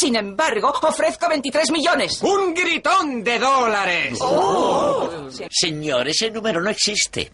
[0.00, 2.22] Sin embargo, ofrezco 23 millones.
[2.22, 4.18] ¡Un gritón de dólares!
[5.50, 7.30] Señor, ese número no existe.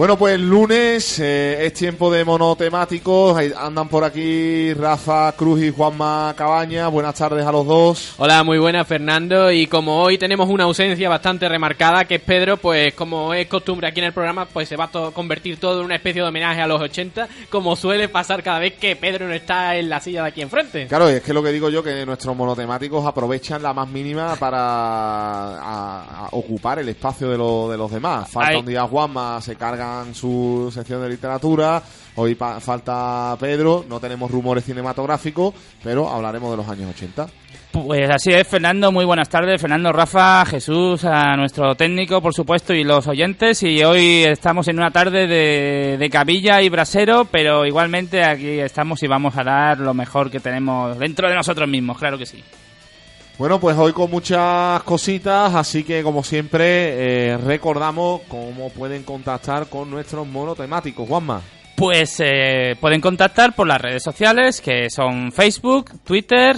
[0.00, 3.38] Bueno, pues lunes eh, es tiempo de monotemáticos.
[3.54, 6.88] Andan por aquí Rafa Cruz y Juanma Cabaña.
[6.88, 8.14] Buenas tardes a los dos.
[8.16, 9.52] Hola, muy buena Fernando.
[9.52, 13.88] Y como hoy tenemos una ausencia bastante remarcada, que es Pedro, pues como es costumbre
[13.88, 16.28] aquí en el programa, pues se va a to- convertir todo en una especie de
[16.28, 20.00] homenaje a los 80, como suele pasar cada vez que Pedro no está en la
[20.00, 20.86] silla de aquí enfrente.
[20.86, 24.56] Claro, es que lo que digo yo, que nuestros monotemáticos aprovechan la más mínima para
[24.60, 28.30] a- a ocupar el espacio de, lo- de los demás.
[28.30, 29.56] Falta un día Juanma, se
[30.12, 31.82] su sección de literatura.
[32.16, 37.26] Hoy falta Pedro, no tenemos rumores cinematográficos, pero hablaremos de los años 80.
[37.72, 39.60] Pues así es, Fernando, muy buenas tardes.
[39.60, 43.62] Fernando, Rafa, Jesús, a nuestro técnico, por supuesto, y los oyentes.
[43.62, 49.02] Y hoy estamos en una tarde de, de cabilla y brasero, pero igualmente aquí estamos
[49.04, 52.42] y vamos a dar lo mejor que tenemos dentro de nosotros mismos, claro que sí.
[53.40, 59.66] Bueno, pues hoy con muchas cositas, así que como siempre eh, recordamos cómo pueden contactar
[59.70, 61.08] con nuestros monotemáticos.
[61.08, 61.40] Juanma.
[61.74, 66.54] Pues eh, pueden contactar por las redes sociales, que son Facebook, Twitter,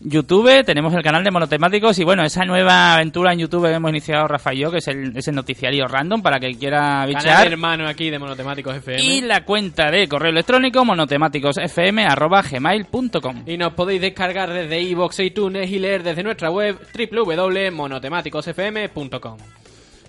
[0.00, 3.90] YouTube, tenemos el canal de Monotemáticos y bueno, esa nueva aventura en YouTube que hemos
[3.90, 7.46] iniciado Rafa y yo, que es el, ese noticiario random para que quiera Canal bichear.
[7.46, 9.02] hermano aquí de Monotemáticos FM.
[9.02, 15.70] Y la cuenta de correo electrónico monotemáticosfm.gmail.com Y nos podéis descargar desde iVoox e iTunes
[15.70, 19.38] y leer desde nuestra web www.monotemáticosfm.com.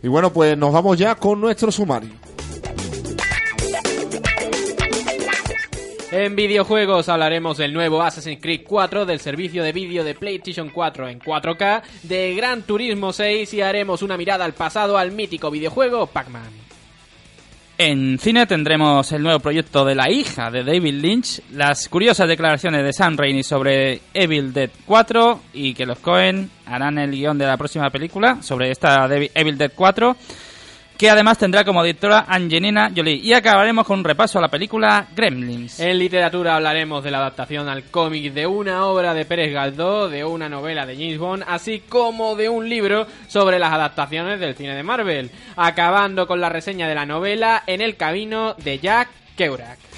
[0.04, 2.10] Y bueno, pues nos vamos ya con nuestro sumario.
[6.18, 11.10] En videojuegos hablaremos del nuevo Assassin's Creed 4, del servicio de vídeo de PlayStation 4
[11.10, 16.08] en 4K, de Gran Turismo 6 y haremos una mirada al pasado al mítico videojuego
[16.08, 16.54] Pac-Man.
[17.78, 22.86] En cine tendremos el nuevo proyecto de la hija de David Lynch, las curiosas declaraciones
[22.86, 27.46] de Sam Raimi sobre Evil Dead 4 y que los Cohen harán el guion de
[27.46, 30.16] la próxima película sobre esta Evil Dead 4,
[30.98, 33.16] que además tendrá como directora Angelina Jolie.
[33.16, 35.80] Y acabaremos con un repaso a la película Gremlins.
[35.80, 40.24] En literatura hablaremos de la adaptación al cómic de una obra de Pérez Galdós, de
[40.24, 44.76] una novela de James Bond, así como de un libro sobre las adaptaciones del cine
[44.76, 49.95] de Marvel, acabando con la reseña de la novela En el camino de Jack Kerouac.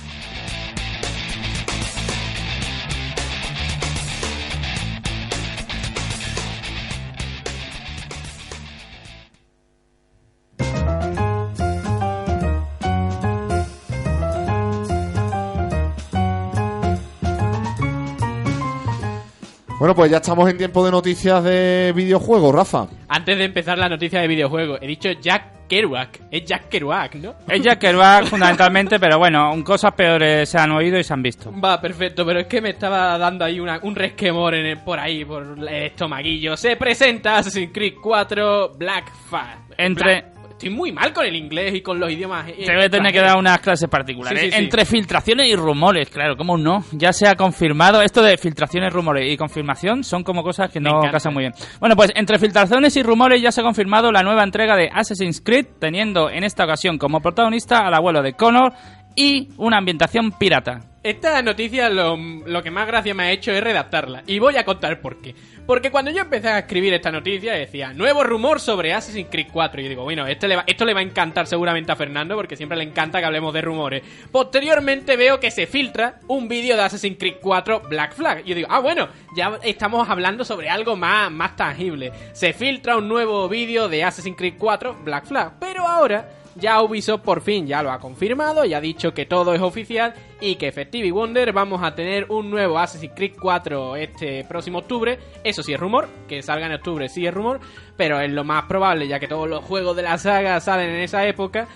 [19.79, 22.87] Bueno, pues ya estamos en tiempo de noticias de videojuegos, Rafa.
[23.09, 26.19] Antes de empezar la noticia de videojuegos, he dicho Jack Kerouac.
[26.31, 27.35] Es Jack Kerouac, ¿no?
[27.47, 31.53] Es Jack Kerouac fundamentalmente, pero bueno, cosas peores se han oído y se han visto.
[31.63, 34.97] Va, perfecto, pero es que me estaba dando ahí una- un resquemor en el- por
[34.99, 36.57] ahí, por el estomaguillo.
[36.57, 39.59] Se presenta Assassin's Creed 4 Black Flag.
[39.77, 42.47] Entre- Black- Estoy muy mal con el inglés y con los idiomas.
[42.49, 44.39] eh, Te voy a tener que dar unas clases particulares.
[44.39, 44.57] Sí, sí, sí.
[44.57, 46.83] Entre filtraciones y rumores, claro, ¿cómo no?
[46.93, 48.01] Ya se ha confirmado.
[48.01, 51.53] Esto de filtraciones, rumores y confirmación son como cosas que no casan muy bien.
[51.79, 55.41] Bueno, pues entre filtraciones y rumores ya se ha confirmado la nueva entrega de Assassin's
[55.41, 58.73] Creed, teniendo en esta ocasión como protagonista al abuelo de Connor
[59.17, 60.79] y una ambientación pirata.
[61.03, 64.23] Esta noticia lo, lo que más gracia me ha hecho es redactarla.
[64.27, 65.33] Y voy a contar por qué.
[65.65, 69.81] Porque cuando yo empecé a escribir esta noticia decía, nuevo rumor sobre Assassin's Creed 4.
[69.81, 72.77] Y yo digo, bueno, este esto le va a encantar seguramente a Fernando porque siempre
[72.77, 74.03] le encanta que hablemos de rumores.
[74.31, 78.41] Posteriormente veo que se filtra un vídeo de Assassin's Creed 4 Black Flag.
[78.45, 82.11] Y yo digo, ah, bueno, ya estamos hablando sobre algo más, más tangible.
[82.33, 85.53] Se filtra un nuevo vídeo de Assassin's Creed 4 Black Flag.
[85.59, 89.53] Pero ahora ya Ubisoft por fin ya lo ha confirmado y ha dicho que todo
[89.53, 94.43] es oficial y que Effective Wonder vamos a tener un nuevo Assassin's Creed 4 este
[94.45, 95.19] próximo octubre.
[95.43, 97.59] Eso sí es rumor, que salga en octubre sí es rumor,
[97.95, 101.01] pero es lo más probable ya que todos los juegos de la saga salen en
[101.01, 101.67] esa época.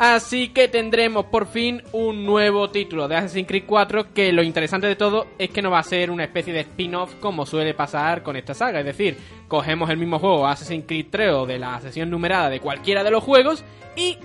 [0.00, 4.86] Así que tendremos por fin un nuevo título de Assassin's Creed 4 que lo interesante
[4.86, 8.22] de todo es que no va a ser una especie de spin-off como suele pasar
[8.22, 8.80] con esta saga.
[8.80, 12.60] Es decir, cogemos el mismo juego Assassin's Creed 3 o de la sesión numerada de
[12.60, 13.62] cualquiera de los juegos
[13.94, 14.16] y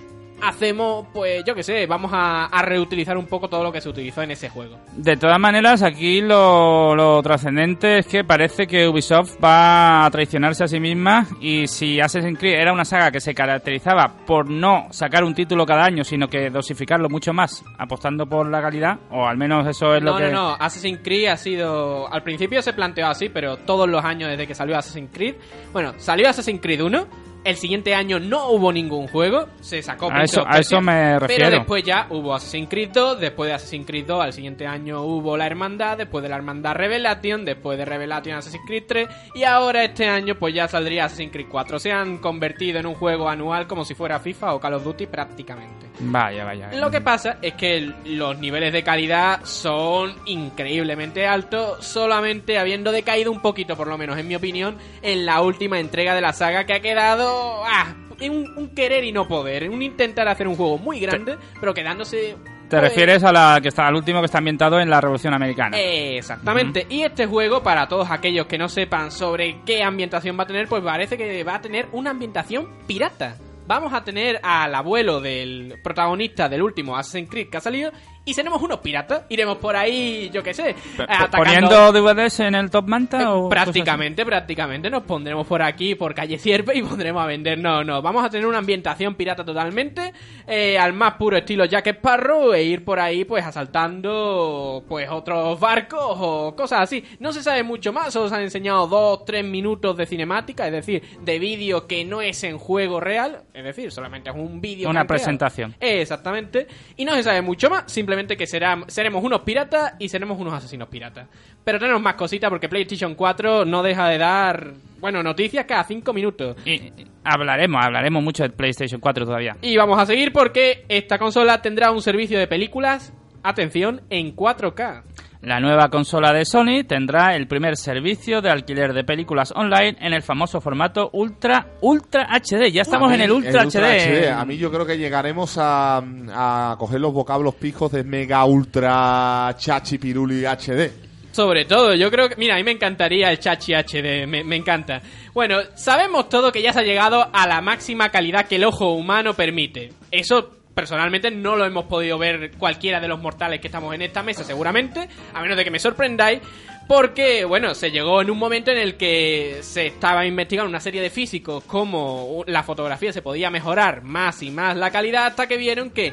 [0.42, 3.88] hacemos, pues yo qué sé, vamos a, a reutilizar un poco todo lo que se
[3.88, 4.78] utilizó en ese juego.
[4.96, 10.64] De todas maneras, aquí lo, lo trascendente es que parece que Ubisoft va a traicionarse
[10.64, 14.86] a sí misma y si Assassin's Creed era una saga que se caracterizaba por no
[14.90, 19.26] sacar un título cada año, sino que dosificarlo mucho más, apostando por la calidad, o
[19.26, 20.24] al menos eso es lo No, que...
[20.30, 22.12] no, no, Assassin's Creed ha sido...
[22.12, 25.34] Al principio se planteó así, pero todos los años desde que salió Assassin's Creed...
[25.72, 27.06] Bueno, salió Assassin's Creed 1,
[27.46, 31.44] el siguiente año no hubo ningún juego, se sacó A eso- a eso me refiero.
[31.44, 35.02] Pero después ya hubo Assassin's Creed 2, después de Assassin's Creed 2 al siguiente año
[35.02, 39.44] hubo la Hermandad, después de la Hermandad Revelation, después de Revelation Assassin's Creed 3 y
[39.44, 41.78] ahora este año pues ya saldría Assassin's Creed 4.
[41.78, 45.06] Se han convertido en un juego anual como si fuera FIFA o Call of Duty
[45.06, 45.86] prácticamente.
[46.00, 46.70] Vaya, vaya.
[46.74, 53.30] Lo que pasa es que los niveles de calidad son increíblemente altos, solamente habiendo decaído
[53.32, 56.64] un poquito, por lo menos en mi opinión, en la última entrega de la saga
[56.64, 60.78] que ha quedado ah, un, un querer y no poder, un intentar hacer un juego
[60.78, 62.36] muy grande, pero quedándose...
[62.68, 65.32] ¿Te pues, refieres a la que está, al último que está ambientado en la Revolución
[65.32, 65.78] Americana?
[65.78, 66.84] Exactamente.
[66.88, 70.66] Y este juego, para todos aquellos que no sepan sobre qué ambientación va a tener,
[70.66, 73.36] pues parece que va a tener una ambientación pirata.
[73.68, 77.92] Vamos a tener al abuelo del protagonista del último Assassin's Creed que ha salido
[78.26, 79.22] y seremos unos piratas.
[79.30, 83.22] Iremos por ahí, yo qué sé, atacando- ¿Poniendo DVDs en el Top Manta?
[83.22, 87.58] eh, o prácticamente, prácticamente nos pondremos por aquí, por calle Cierpe y pondremos a vender.
[87.58, 90.12] No, no, vamos a tener una ambientación pirata totalmente,
[90.46, 95.58] eh, al más puro estilo Jack Sparrow e ir por ahí pues asaltando pues otros
[95.60, 97.04] barcos o cosas así.
[97.20, 100.72] No se sabe mucho más, solo se han enseñado dos, tres minutos de cinemática, es
[100.72, 104.90] decir, de vídeo que no es en juego real, es decir, solamente es un vídeo.
[104.90, 105.74] Una presentación.
[105.80, 106.66] Exactamente.
[106.96, 110.54] Y no se sabe mucho más, simplemente que será, seremos unos piratas y seremos unos
[110.54, 111.28] asesinos piratas.
[111.64, 116.12] Pero tenemos más cositas porque PlayStation 4 no deja de dar, bueno, noticias cada 5
[116.12, 116.56] minutos.
[116.64, 119.56] Y, y hablaremos, hablaremos mucho de PlayStation 4 todavía.
[119.60, 125.02] Y vamos a seguir porque esta consola tendrá un servicio de películas, atención, en 4K.
[125.46, 130.12] La nueva consola de Sony tendrá el primer servicio de alquiler de películas online en
[130.12, 132.72] el famoso formato Ultra Ultra HD.
[132.72, 134.28] Ya estamos en el Ultra, HD.
[134.28, 139.54] A mí yo creo que llegaremos a, a coger los vocablos pijos de Mega Ultra
[139.56, 140.90] Chachi Piruli HD.
[141.30, 142.34] Sobre todo, yo creo que...
[142.34, 145.00] Mira, a mí me encantaría el Chachi HD, me, me encanta.
[145.32, 148.94] Bueno, sabemos todo que ya se ha llegado a la máxima calidad que el ojo
[148.94, 149.92] humano permite.
[150.10, 154.22] Eso personalmente no lo hemos podido ver cualquiera de los mortales que estamos en esta
[154.22, 156.40] mesa seguramente, a menos de que me sorprendáis.
[156.86, 161.00] Porque, bueno, se llegó en un momento en el que se estaba investigando una serie
[161.00, 165.56] de físicos cómo la fotografía se podía mejorar más y más la calidad hasta que
[165.56, 166.12] vieron que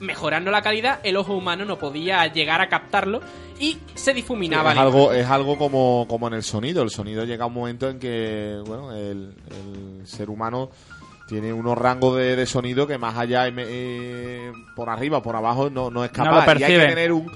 [0.00, 3.20] mejorando la calidad el ojo humano no podía llegar a captarlo
[3.60, 6.82] y se difuminaba es algo, es algo como, como en el sonido.
[6.82, 10.70] El sonido llega a un momento en que bueno, el, el ser humano
[11.30, 15.34] tiene unos rangos de, de sonido que más allá y me- eh, por arriba, por
[15.36, 16.58] abajo no, no es No lo capaz.
[16.60, 17.30] y hay que tener un,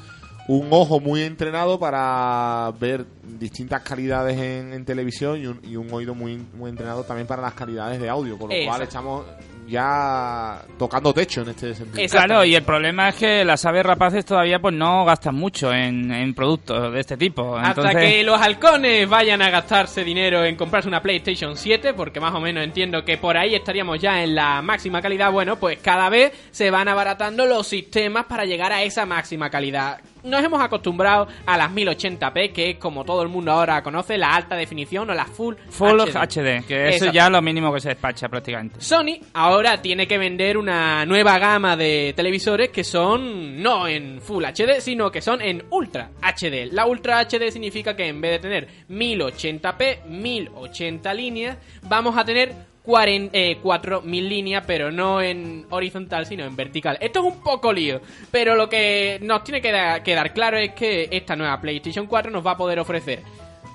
[0.48, 3.06] un ojo muy entrenado para ver
[3.38, 7.40] distintas calidades en, en televisión y un, y un oído muy, muy entrenado también para
[7.40, 8.36] las calidades de audio.
[8.36, 9.24] Con lo cual estamos
[9.66, 12.08] ya tocando techo en este sentido.
[12.08, 16.12] Claro, y el problema es que las aves rapaces todavía pues no gastan mucho en,
[16.12, 17.56] en productos de este tipo.
[17.56, 22.34] Hasta que los halcones vayan a gastarse dinero en comprarse una PlayStation 7, porque más
[22.34, 26.08] o menos entiendo que por ahí estaríamos ya en la máxima calidad, bueno, pues cada
[26.08, 30.00] vez se van abaratando los sistemas para llegar a esa máxima calidad.
[30.24, 34.34] Nos hemos acostumbrado a las 1080p, que es como todo el mundo ahora conoce, la
[34.34, 36.16] alta definición o la Full, Full HD.
[36.16, 37.12] HD, que eso Exacto.
[37.12, 38.80] ya es lo mínimo que se despacha prácticamente.
[38.80, 44.44] Sony ahora tiene que vender una nueva gama de televisores que son no en Full
[44.44, 46.72] HD, sino que son en Ultra HD.
[46.72, 52.54] La Ultra HD significa que en vez de tener 1080p, 1080 líneas, vamos a tener
[52.54, 56.98] 40, 4000 líneas, pero no en horizontal, sino en vertical.
[57.00, 58.00] Esto es un poco lío,
[58.30, 62.30] pero lo que nos tiene que da- quedar claro es que esta nueva PlayStation 4
[62.30, 63.22] nos va a poder ofrecer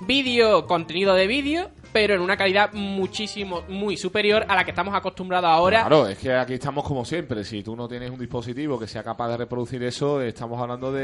[0.02, 4.94] vídeo, contenido de vídeo, pero en una calidad muchísimo, muy superior a la que estamos
[4.96, 5.82] acostumbrados ahora.
[5.82, 7.44] Claro, es que aquí estamos como siempre.
[7.44, 11.02] Si tú no tienes un dispositivo que sea capaz de reproducir eso, estamos hablando de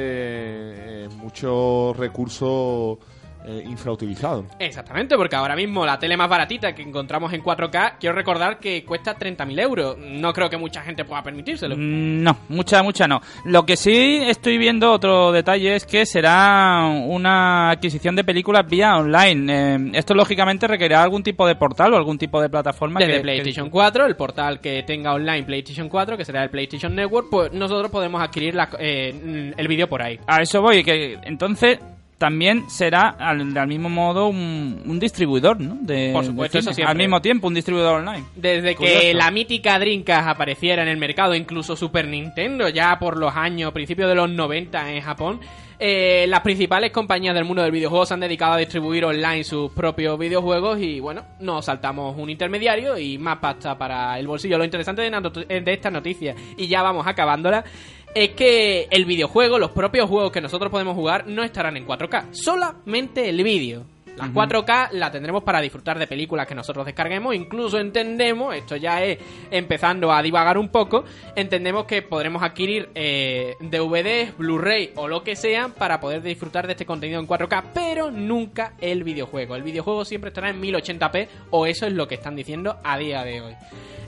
[1.05, 2.99] eh, muchos recursos
[3.47, 4.45] eh, infrautilizados.
[4.59, 8.83] Exactamente, porque ahora mismo la tele más baratita que encontramos en 4K, quiero recordar que
[8.83, 9.97] cuesta 30.000 euros.
[9.97, 11.75] No creo que mucha gente pueda permitírselo.
[11.77, 13.21] Mm, No, mucha, mucha no.
[13.45, 18.95] Lo que sí estoy viendo otro detalle es que será una adquisición de películas vía
[18.97, 19.53] online.
[19.75, 22.99] Eh, esto lógicamente requerirá algún tipo de portal o algún tipo de plataforma.
[22.99, 26.95] Desde que- PlayStation 4, el portal que tenga online PlayStation 4, que será el PlayStation
[26.95, 30.19] Network, pues nosotros podemos adquirir la- eh, el vídeo por ahí.
[30.27, 31.79] A eso voy, que entonces
[32.17, 35.77] también será al, al mismo modo un, un distribuidor, ¿no?
[35.81, 36.75] De, Por supuesto, de eso cine.
[36.75, 36.91] siempre.
[36.91, 38.23] Al mismo tiempo, un distribuidor online.
[38.35, 43.35] Desde que la mítica Dreamcast apareciera en el mercado, incluso Super Nintendo, ya por los
[43.35, 45.39] años, principios de los 90 en Japón,
[45.77, 49.69] eh, las principales compañías del mundo del videojuego se han dedicado a distribuir online sus
[49.73, 54.57] propios videojuegos y bueno, nos saltamos un intermediario y más pasta para el bolsillo.
[54.57, 57.65] Lo interesante de, de esta noticia, y ya vamos acabándola,
[58.15, 62.29] es que el videojuego, los propios juegos que nosotros podemos jugar, no estarán en 4K,
[62.31, 63.85] solamente el vídeo.
[64.15, 67.35] La 4K la tendremos para disfrutar de películas que nosotros descarguemos.
[67.35, 69.19] Incluso entendemos, esto ya es
[69.51, 71.03] empezando a divagar un poco,
[71.35, 76.73] entendemos que podremos adquirir eh, DVDs, Blu-ray o lo que sea para poder disfrutar de
[76.73, 79.57] este contenido en 4K, pero nunca el videojuego.
[79.57, 83.25] El videojuego siempre estará en 1080p o eso es lo que están diciendo a día
[83.25, 83.55] de hoy.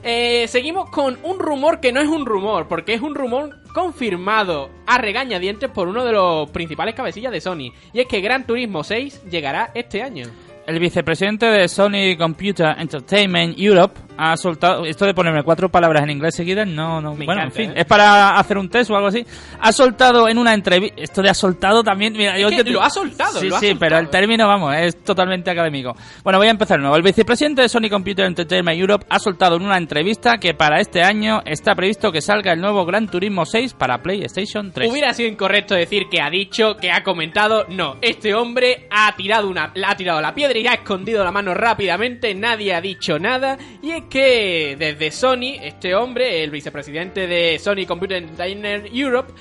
[0.02, 4.70] Eh, seguimos con un rumor que no es un rumor, porque es un rumor confirmado
[4.86, 7.72] a regañadientes por uno de los principales cabecillas de Sony.
[7.92, 10.26] Y es que Gran Turismo 6 llegará este año.
[10.66, 14.84] El vicepresidente de Sony Computer Entertainment Europe ha soltado.
[14.84, 17.14] Esto de ponerme cuatro palabras en inglés seguidas, no, no.
[17.14, 17.80] Me bueno, encanta, en fin, ¿eh?
[17.82, 19.24] es para hacer un test o algo así.
[19.60, 21.00] Ha soltado en una entrevista.
[21.00, 22.12] Esto de ha soltado también.
[22.14, 23.78] Mira, yo que te- lo ha soltado, Sí, lo ha sí, soltado.
[23.80, 25.94] pero el término, vamos, es totalmente académico.
[26.24, 26.96] Bueno, voy a empezar de nuevo.
[26.96, 31.02] El vicepresidente de Sony Computer Entertainment Europe ha soltado en una entrevista que para este
[31.02, 34.90] año está previsto que salga el nuevo Gran Turismo 6 para PlayStation 3.
[34.90, 37.66] Hubiera sido incorrecto decir que ha dicho, que ha comentado.
[37.68, 41.54] No, este hombre ha tirado una, ha tirado la piedra y ha escondido la mano
[41.54, 42.34] rápidamente.
[42.34, 43.56] Nadie ha dicho nada.
[43.82, 49.32] Y es que desde Sony, este hombre, el vicepresidente de Sony Computer Entertainment Europe,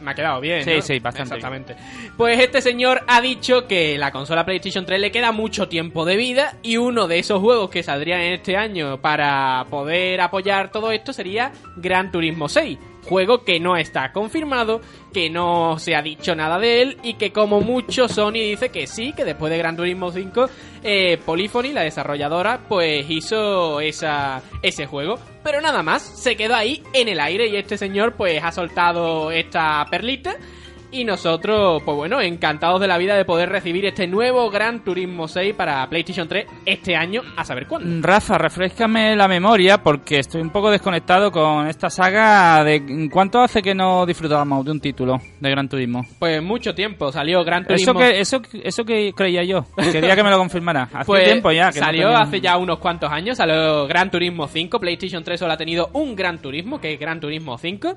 [0.00, 0.64] me ha quedado bien.
[0.64, 0.82] Sí, ¿no?
[0.82, 1.76] sí, bastante Exactamente.
[2.16, 6.16] Pues este señor ha dicho que la consola PlayStation 3 le queda mucho tiempo de
[6.16, 10.92] vida y uno de esos juegos que saldrían en este año para poder apoyar todo
[10.92, 12.78] esto sería Gran Turismo 6.
[13.08, 14.80] Juego que no está confirmado,
[15.12, 18.86] que no se ha dicho nada de él y que como mucho Sony dice que
[18.86, 20.48] sí, que después de Gran Turismo 5,
[20.82, 25.18] eh, Polyphony, la desarrolladora, pues hizo esa, ese juego.
[25.42, 29.30] Pero nada más, se quedó ahí en el aire y este señor pues ha soltado
[29.30, 30.36] esta perlita.
[30.90, 35.28] Y nosotros, pues bueno, encantados de la vida de poder recibir este nuevo Gran Turismo
[35.28, 38.06] 6 para PlayStation 3 este año, a saber cuándo.
[38.06, 43.60] Rafa, refrescame la memoria porque estoy un poco desconectado con esta saga de cuánto hace
[43.60, 46.06] que no disfrutábamos de un título de Gran Turismo.
[46.18, 47.98] Pues mucho tiempo salió Gran Eso Turismo.
[48.00, 49.66] que, eso, eso que creía yo.
[49.92, 50.84] Quería que me lo confirmara.
[50.94, 51.70] Hace Pues tiempo ya.
[51.70, 55.38] que no salió tenía- hace ya unos cuantos años, salió Gran Turismo 5, PlayStation 3
[55.38, 57.94] solo ha tenido un Gran Turismo, que es Gran Turismo 5.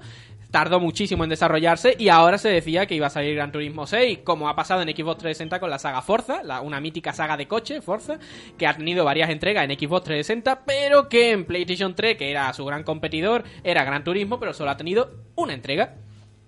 [0.52, 4.20] Tardó muchísimo en desarrollarse y ahora se decía que iba a salir Gran Turismo 6,
[4.26, 7.82] como ha pasado en Xbox 360 con la saga Forza, una mítica saga de coche,
[7.82, 8.20] Forza,
[8.58, 12.52] que ha tenido varias entregas en Xbox 360, pero que en PlayStation 3, que era
[12.52, 15.96] su gran competidor, era Gran Turismo, pero solo ha tenido una entrega.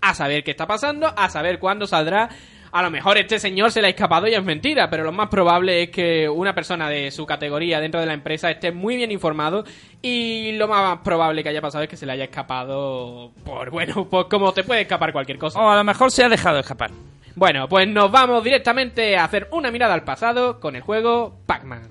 [0.02, 2.30] A saber qué está pasando, a saber cuándo saldrá.
[2.74, 5.30] A lo mejor este señor se le ha escapado y es mentira, pero lo más
[5.30, 9.12] probable es que una persona de su categoría dentro de la empresa esté muy bien
[9.12, 9.64] informado
[10.02, 14.06] y lo más probable que haya pasado es que se le haya escapado por, bueno,
[14.10, 15.60] pues como te puede escapar cualquier cosa.
[15.60, 16.90] O a lo mejor se ha dejado escapar.
[17.36, 21.90] Bueno, pues nos vamos directamente a hacer una mirada al pasado con el juego Pac-Man.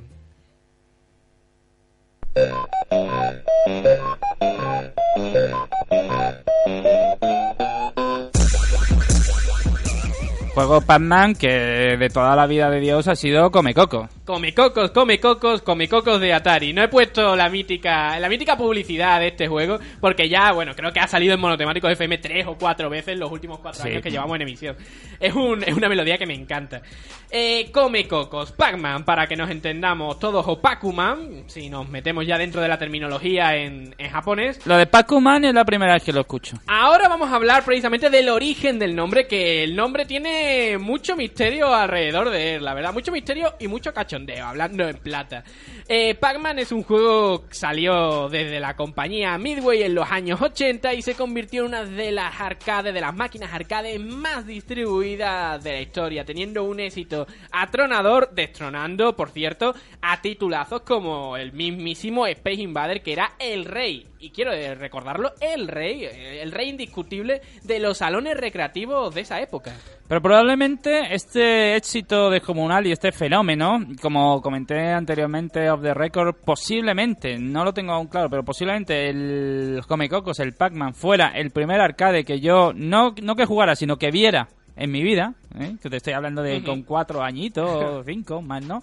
[10.54, 14.08] Juego Pac-Man que de toda la vida de Dios ha sido Come Coco.
[14.26, 16.72] Come cocos, come cocos, come cocos de Atari.
[16.74, 20.92] No he puesto la mítica, la mítica publicidad de este juego porque ya, bueno, creo
[20.92, 23.88] que ha salido en monotemáticos FM tres o cuatro veces en los últimos cuatro Sí.
[23.88, 24.76] años que llevamos en emisión.
[25.18, 26.82] Es, un, es una melodía que me encanta.
[27.30, 32.36] Eh, come cocos, Pac-Man, para que nos entendamos todos, o Pac-Man, si nos metemos ya
[32.36, 34.64] dentro de la terminología en, en japonés.
[34.66, 36.58] Lo de Pac-Man es la primera vez que lo escucho.
[36.66, 40.41] Ahora vamos a hablar precisamente del origen del nombre, que el nombre tiene
[40.78, 45.44] mucho misterio alrededor de él, la verdad, mucho misterio y mucho cachondeo, hablando en plata.
[45.88, 50.94] Eh, Pac-Man es un juego que salió desde la compañía Midway en los años 80
[50.94, 55.72] y se convirtió en una de las arcades, de las máquinas arcade más distribuidas de
[55.72, 62.62] la historia, teniendo un éxito atronador, destronando, por cierto, a titulazos como el mismísimo Space
[62.62, 67.42] Invader, que era el rey y quiero eh, recordarlo, el rey, eh, el rey indiscutible
[67.64, 69.74] de los salones recreativos de esa época.
[70.12, 77.38] Pero probablemente este éxito descomunal y este fenómeno, como comenté anteriormente off the record, posiblemente,
[77.38, 81.80] no lo tengo aún claro, pero posiblemente el Come Cocos, el Pac-Man, fuera el primer
[81.80, 85.76] arcade que yo, no, no que jugara, sino que viera en mi vida, ¿eh?
[85.82, 88.82] que te estoy hablando de con cuatro añitos cinco más, ¿no?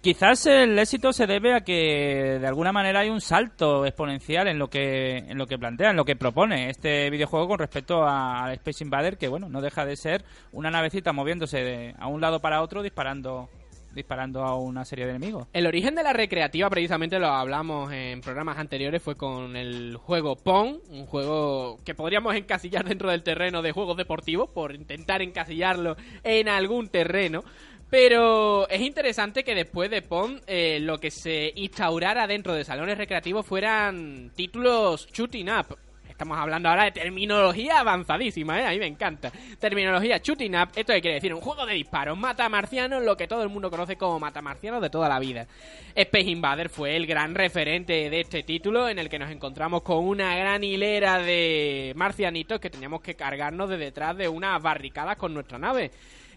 [0.00, 4.58] Quizás el éxito se debe a que de alguna manera hay un salto exponencial en
[4.58, 8.52] lo que en lo que plantea, en lo que propone este videojuego con respecto a-
[8.54, 12.40] Space Invader, que bueno, no deja de ser una navecita moviéndose de a un lado
[12.40, 13.48] para otro disparando
[13.94, 15.46] disparando a una serie de enemigos.
[15.52, 20.34] El origen de la recreativa, precisamente lo hablamos en programas anteriores, fue con el juego
[20.34, 25.96] Pong, un juego que podríamos encasillar dentro del terreno de juegos deportivos, por intentar encasillarlo
[26.24, 27.44] en algún terreno.
[27.92, 32.96] Pero es interesante que después de Pong eh, lo que se instaurara dentro de salones
[32.96, 35.76] recreativos fueran títulos shooting up.
[36.08, 38.66] Estamos hablando ahora de terminología avanzadísima, ¿eh?
[38.66, 39.30] A mí me encanta.
[39.58, 41.34] Terminología shooting up, ¿esto qué quiere decir?
[41.34, 44.80] Un juego de disparos, mata marcianos, lo que todo el mundo conoce como mata marcianos
[44.80, 45.46] de toda la vida.
[45.94, 49.98] Space Invader fue el gran referente de este título en el que nos encontramos con
[49.98, 55.34] una gran hilera de marcianitos que teníamos que cargarnos de detrás de unas barricadas con
[55.34, 55.90] nuestra nave.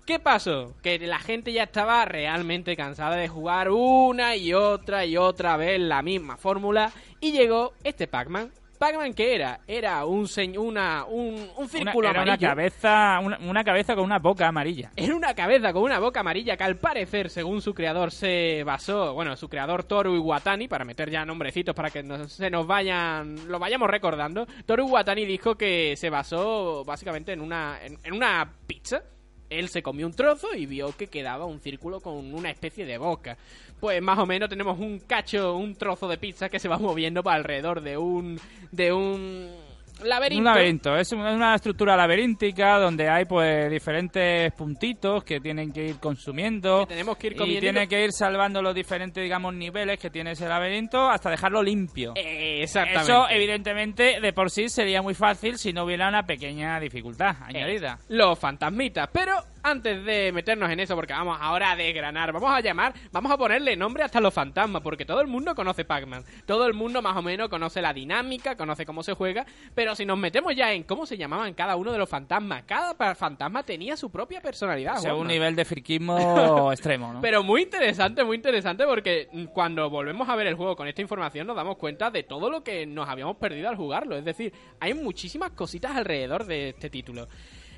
[0.05, 0.75] ¿Qué pasó?
[0.83, 5.79] Que la gente ya estaba realmente cansada de jugar una y otra y otra vez
[5.79, 8.51] la misma fórmula y llegó este Pac-Man.
[8.77, 9.61] ¿Pac-Man qué era?
[9.67, 10.27] Era un,
[10.59, 12.47] una, un, un Una, círculo era una amarillo.
[12.49, 14.91] cabeza una, una cabeza con una boca amarilla.
[14.95, 19.13] Era una cabeza con una boca amarilla que al parecer, según su creador, se basó,
[19.15, 23.47] bueno, su creador Toru Iwatani, para meter ya nombrecitos para que no se nos vayan,
[23.47, 28.47] lo vayamos recordando, Toru Iwatani dijo que se basó básicamente en una, en, en una
[28.67, 29.01] pizza.
[29.49, 32.97] Él se comió un trozo y vio que quedaba un círculo con una especie de
[32.97, 33.37] boca.
[33.79, 37.23] Pues más o menos tenemos un cacho, un trozo de pizza que se va moviendo
[37.23, 38.39] para alrededor de un,
[38.71, 39.64] de un
[40.03, 40.39] laberinto.
[40.39, 45.99] Un laberinto, es una, estructura laberíntica donde hay pues diferentes puntitos que tienen que ir
[45.99, 47.61] consumiendo Que tenemos que ir y comiendo.
[47.61, 52.13] tiene que ir salvando los diferentes digamos niveles que tiene ese laberinto hasta dejarlo limpio.
[52.15, 53.11] Eh, exactamente.
[53.11, 57.97] Eso evidentemente de por sí sería muy fácil si no hubiera una pequeña dificultad añadida.
[58.01, 59.09] Eh, los fantasmitas.
[59.11, 59.33] Pero
[59.65, 63.37] antes de meternos en eso, porque vamos ahora a desgranar, vamos a llamar, vamos a
[63.37, 66.23] ponerle nombre hasta los fantasmas, porque todo el mundo conoce Pac-Man.
[66.45, 69.45] Todo el mundo más o menos conoce la dinámica, conoce cómo se juega.
[69.73, 73.15] Pero si nos metemos ya en cómo se llamaban cada uno de los fantasmas, cada
[73.15, 74.97] fantasma tenía su propia personalidad.
[74.97, 77.21] O sea, un nivel de friquismo extremo, ¿no?
[77.21, 81.47] Pero muy interesante, muy interesante porque cuando volvemos a ver el juego con esta información
[81.47, 84.15] nos damos cuenta de todo lo que nos habíamos perdido al jugarlo.
[84.15, 87.27] Es decir, hay muchísimas cositas alrededor de este título.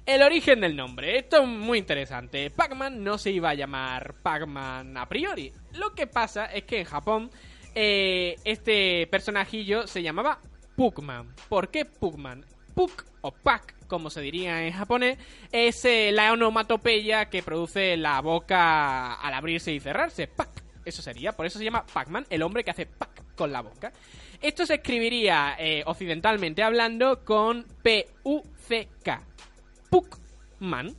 [0.08, 2.50] El origen del nombre, esto es muy interesante.
[2.50, 5.52] Pac-Man no se iba a llamar Pac-Man a priori.
[5.74, 7.30] Lo que pasa es que en Japón
[7.76, 10.40] eh, este personajillo se llamaba
[10.78, 11.36] Pugman.
[11.50, 12.46] ¿Por qué Pugman?
[12.74, 15.18] Puk o Pak, como se diría en japonés,
[15.52, 20.28] es eh, la onomatopeya que produce la boca al abrirse y cerrarse.
[20.28, 20.64] Pak.
[20.86, 23.92] Eso sería, por eso se llama Pac-Man, el hombre que hace Pak con la boca.
[24.42, 29.27] Esto se escribiría eh, occidentalmente hablando con P-U-C-K.
[29.90, 30.94] Pukman.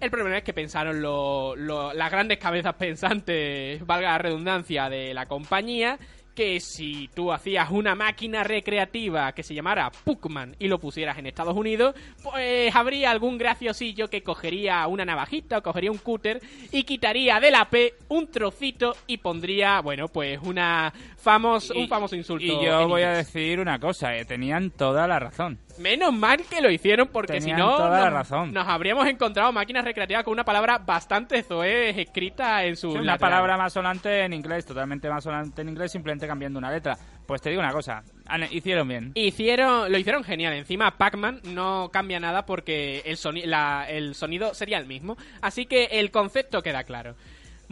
[0.00, 5.14] El problema es que pensaron lo- lo- las grandes cabezas pensantes, valga la redundancia, de
[5.14, 5.96] la compañía,
[6.34, 11.26] que si tú hacías una máquina recreativa que se llamara Pukman y lo pusieras en
[11.26, 16.40] Estados Unidos, pues habría algún graciosillo que cogería una navajita o cogería un cúter
[16.72, 22.16] y quitaría de la P un trocito y pondría, bueno, pues una famos, un famoso
[22.16, 22.44] insulto.
[22.46, 25.58] Y yo voy a decir una cosa, eh, tenían toda la razón.
[25.82, 27.76] Menos mal que lo hicieron porque si no
[28.52, 33.18] nos, habríamos encontrado máquinas recreativas con una palabra bastante zoe escrita en su Sí, una
[33.18, 36.96] palabra más sonante en inglés, totalmente más sonante en inglés, simplemente cambiando una letra.
[37.26, 38.02] Pues te digo una cosa,
[38.50, 39.12] hicieron bien.
[39.14, 40.52] Hicieron, lo hicieron genial.
[40.54, 45.16] Encima, Pac-Man no cambia nada porque el, soni- la- el sonido sería el mismo.
[45.40, 47.14] Así que el concepto queda claro.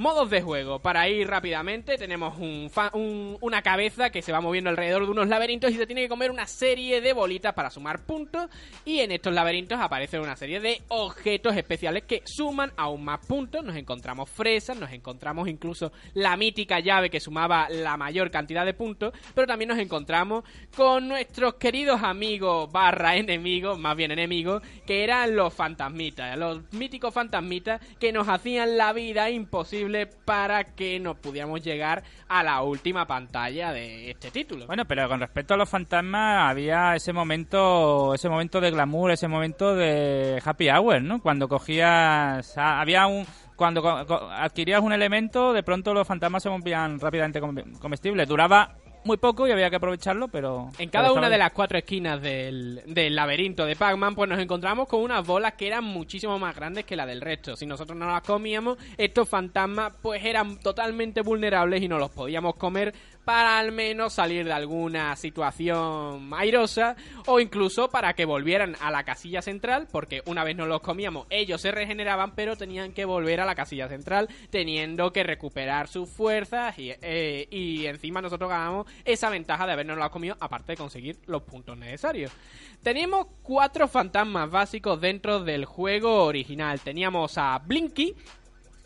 [0.00, 0.78] Modos de juego.
[0.78, 5.74] Para ir rápidamente, tenemos una cabeza que se va moviendo alrededor de unos laberintos y
[5.74, 8.48] se tiene que comer una serie de bolitas para sumar puntos.
[8.86, 13.62] Y en estos laberintos aparecen una serie de objetos especiales que suman aún más puntos.
[13.62, 18.72] Nos encontramos fresas, nos encontramos incluso la mítica llave que sumaba la mayor cantidad de
[18.72, 19.12] puntos.
[19.34, 25.36] Pero también nos encontramos con nuestros queridos amigos barra enemigos, más bien enemigos, que eran
[25.36, 29.89] los fantasmitas, los míticos fantasmitas que nos hacían la vida imposible
[30.24, 34.66] para que nos pudiéramos llegar a la última pantalla de este título.
[34.66, 39.29] Bueno, pero con respecto a los fantasmas había ese momento, ese momento de glamour, ese
[39.29, 41.20] momento de happy hour, ¿no?
[41.20, 43.26] Cuando cogías, ah, había un,
[43.57, 43.87] cuando
[44.31, 48.29] adquirías un elemento, de pronto los fantasmas se volvían rápidamente com- comestibles.
[48.29, 52.20] Duraba muy poco y había que aprovecharlo, pero En cada una de las cuatro esquinas
[52.20, 56.54] del, del laberinto de Pac-Man, pues nos encontramos con unas bolas que eran muchísimo más
[56.54, 57.56] grandes que la del resto.
[57.56, 62.56] Si nosotros no las comíamos, estos fantasmas pues eran totalmente vulnerables y no los podíamos
[62.56, 68.90] comer para al menos salir de alguna situación airosa o incluso para que volvieran a
[68.90, 73.04] la casilla central, porque una vez no los comíamos, ellos se regeneraban, pero tenían que
[73.04, 78.50] volver a la casilla central, teniendo que recuperar sus fuerzas y, eh, y encima nosotros
[78.50, 82.33] ganamos esa ventaja de habernos los comido, aparte de conseguir los puntos necesarios.
[82.83, 86.80] Teníamos cuatro fantasmas básicos dentro del juego original.
[86.80, 88.14] Teníamos a Blinky,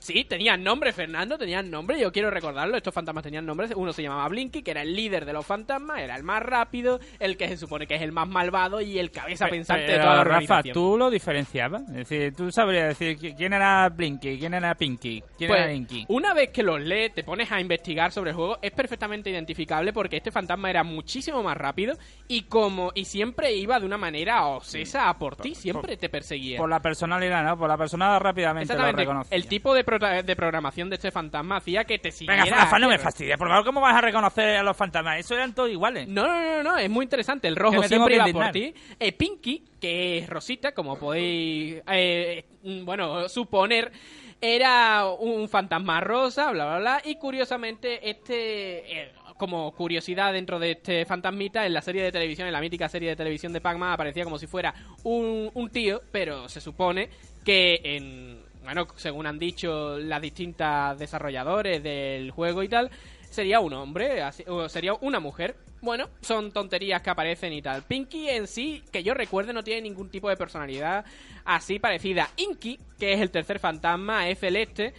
[0.05, 4.03] Sí, tenían nombre, Fernando, tenían nombre, yo quiero recordarlo, estos fantasmas tenían nombres, uno se
[4.03, 7.49] llamaba Blinky, que era el líder de los fantasmas, era el más rápido, el que
[7.49, 10.25] se supone que es el más malvado y el cabeza pensante de Pero, toda la
[10.25, 10.62] Rafa.
[10.75, 11.83] ¿tú lo diferenciabas?
[11.88, 15.73] Es decir, tú sabrías decir qui- quién era Blinky, quién era Pinky, quién Pues, era
[15.73, 16.05] Inky.
[16.09, 19.95] una vez que los lees, te pones a investigar sobre el juego, es perfectamente identificable
[19.95, 21.97] porque este fantasma era muchísimo más rápido
[22.29, 26.59] y como y siempre iba de una manera obsesa a por ti, siempre te perseguía.
[26.59, 27.57] Por la personalidad, ¿no?
[27.57, 29.35] Por la personalidad rápidamente lo reconocía.
[29.35, 32.45] El tipo de, de programación de este fantasma hacía que te siguiera.
[32.45, 35.19] Venga, Rafa, no me fastidies, por favor, ¿cómo vas a reconocer a los fantasmas?
[35.19, 36.09] Eso eran todos iguales.
[36.09, 37.49] No, no, no, no, es muy interesante.
[37.49, 38.75] El rojo siempre iba por ti.
[38.99, 43.93] Eh, Pinky, que es Rosita, como podéis, eh, bueno, suponer,
[44.41, 47.03] era un fantasma rosa, bla, bla, bla.
[47.05, 52.47] Y curiosamente, este, eh, como curiosidad dentro de este fantasmita, en la serie de televisión,
[52.47, 56.01] en la mítica serie de televisión de Pac-Man, aparecía como si fuera un, un tío,
[56.13, 57.09] pero se supone
[57.45, 62.90] que en, bueno, según han dicho las distintas desarrolladores del juego y tal,
[63.31, 65.57] sería un hombre, así- o sería una mujer.
[65.83, 67.83] Bueno, son tonterías que aparecen y tal.
[67.83, 71.05] Pinky en sí, que yo recuerde, no tiene ningún tipo de personalidad
[71.44, 72.31] así parecida.
[72.37, 74.94] Inky, que es el tercer fantasma, es celeste.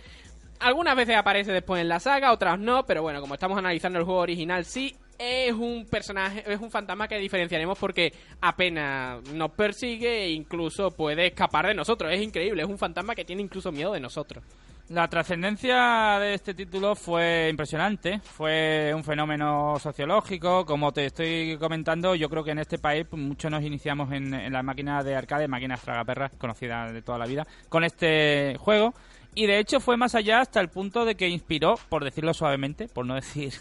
[0.60, 4.06] Algunas veces aparece después en la saga, otras no, pero bueno, como estamos analizando el
[4.06, 10.25] juego original, sí es un personaje, es un fantasma que diferenciaremos porque apenas nos persigue
[10.25, 12.12] e incluso puede escapar de nosotros.
[12.12, 14.43] Es increíble, es un fantasma que tiene incluso miedo de nosotros.
[14.89, 22.13] La trascendencia de este título fue impresionante, fue un fenómeno sociológico, como te estoy comentando,
[22.13, 25.15] yo creo que en este país pues, muchos nos iniciamos en, en las máquinas de
[25.15, 28.93] arcade, máquinas tragaperras, conocidas de toda la vida, con este juego,
[29.34, 32.88] y de hecho fue más allá hasta el punto de que inspiró, por decirlo suavemente,
[32.88, 33.54] por no decir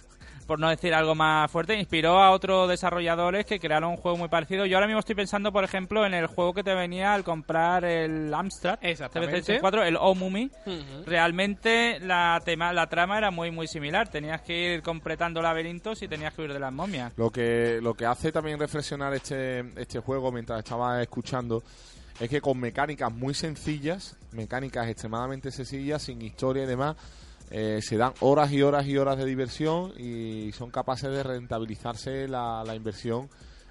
[0.47, 4.29] por no decir algo más fuerte, inspiró a otros desarrolladores que crearon un juego muy
[4.29, 4.67] parecido.
[4.67, 7.85] Yo ahora mismo estoy pensando, por ejemplo, en el juego que te venía al comprar
[7.85, 9.43] el Amstrad, Exactamente.
[9.43, 11.05] TVC 4, el O-Mumi, Ujú.
[11.07, 16.09] realmente la tema la trama era muy muy similar tenías que ir completando laberintos y
[16.09, 20.01] tenías que huir de las momias Lo que, lo que hace también reflexionar este, este
[20.01, 21.63] juego mientras estaba escuchando
[22.21, 26.97] es que con mecánicas muy sencillas, mecánicas extremadamente sencillas, sin historia y demás,
[27.51, 32.27] eh, se dan horas y horas y horas de diversión y son capaces de rentabilizarse
[32.29, 33.29] la, la inversión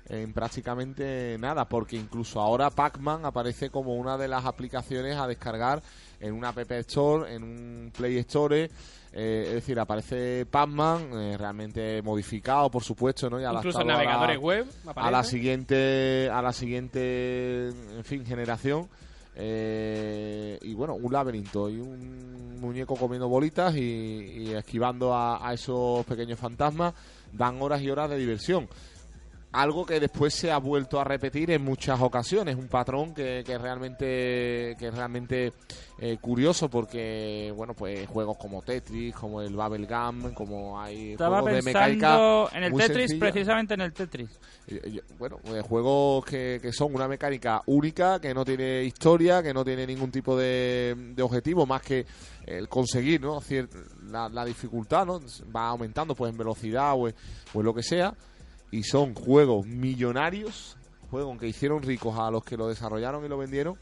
[0.09, 5.81] en prácticamente nada, porque incluso ahora Pac-Man aparece como una de las aplicaciones a descargar
[6.19, 8.69] en una App Store, en un Play Store.
[9.13, 13.39] eh, es decir, aparece Pac-Man eh, realmente modificado, por supuesto, ¿no?
[13.39, 14.65] Y Incluso en adaptado a la- navegadores web.
[14.95, 18.89] a la siguiente a la siguiente en fin generación
[19.35, 26.39] eh, y bueno un laberinto y un muñeco comiendo bolitas y, esquivando a esos pequeños
[26.39, 26.93] fantasmas
[27.31, 28.67] dan horas y horas de diversión
[29.53, 33.57] algo que después se ha vuelto a repetir en muchas ocasiones, un patrón que, que
[33.57, 35.53] realmente que es realmente
[35.99, 41.57] eh, curioso porque bueno pues juegos como Tetris, como el Bubblegum, como hay estaba juegos
[41.57, 43.19] de mecánica pensando en el Tetris sencilla.
[43.19, 44.29] precisamente en el Tetris
[44.67, 49.43] Y- y- Bueno, eh, juegos que, que son una mecánica única, que no tiene historia,
[49.43, 52.05] que no tiene ningún tipo de, de objetivo más que
[52.45, 53.39] el conseguir, ¿no?
[53.39, 53.69] Cier-
[54.09, 55.21] la, la dificultad, ¿no?
[55.55, 57.15] Va aumentando, pues en velocidad o en,
[57.53, 58.13] o en lo que sea.
[58.73, 60.77] Y son juegos millonarios,
[61.11, 63.77] juegos que hicieron ricos a los que lo desarrollaron y lo vendieron,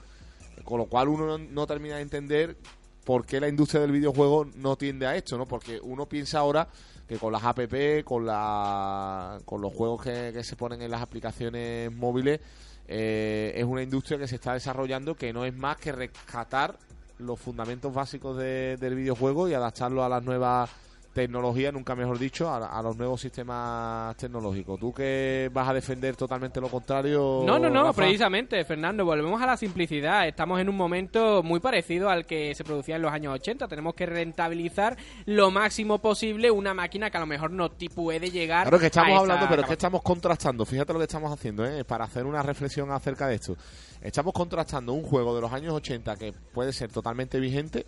[0.65, 2.58] con lo cual uno no, no termina de entender
[3.06, 5.47] por qué la industria del videojuego no tiende a esto, ¿no?
[5.47, 6.67] Porque uno piensa ahora
[7.08, 7.60] que con las app,
[8.04, 12.39] con la, con los juegos que, que se ponen en las aplicaciones móviles,
[12.88, 16.77] eh, es una industria que se está desarrollando que no es más que rescatar
[17.19, 20.69] los fundamentos básicos de- del videojuego y adaptarlo a las nuevas
[21.13, 24.80] tecnologías, nunca mejor dicho, a, a los nuevos sistemas tecnológicos.
[24.80, 27.43] ¿Tú que vas a defender totalmente lo contrario?
[27.45, 28.02] No, no, no, Rafa?
[28.04, 30.28] precisamente, Fernando, volvemos a la simplicidad.
[30.28, 33.67] Estamos en un momento muy parecido al que se producía en los años 80.
[33.67, 38.32] Tenemos que rentabilizar lo máximo posible una máquina que a lo mejor no ti- puede
[38.32, 40.65] llegar Claro que estamos a hablando, pero es que estamos contrastando.
[40.65, 41.84] Fíjate lo que estamos haciendo, ¿eh?
[41.84, 43.56] para hacer una reflexión acerca de esto.
[44.02, 47.86] Estamos contrastando un juego de los años 80 que puede ser totalmente vigente,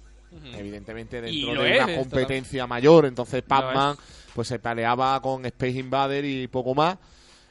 [0.56, 3.06] evidentemente dentro de una competencia mayor.
[3.06, 3.96] Entonces, Pac-Man
[4.34, 6.98] pues se peleaba con Space Invader y poco más.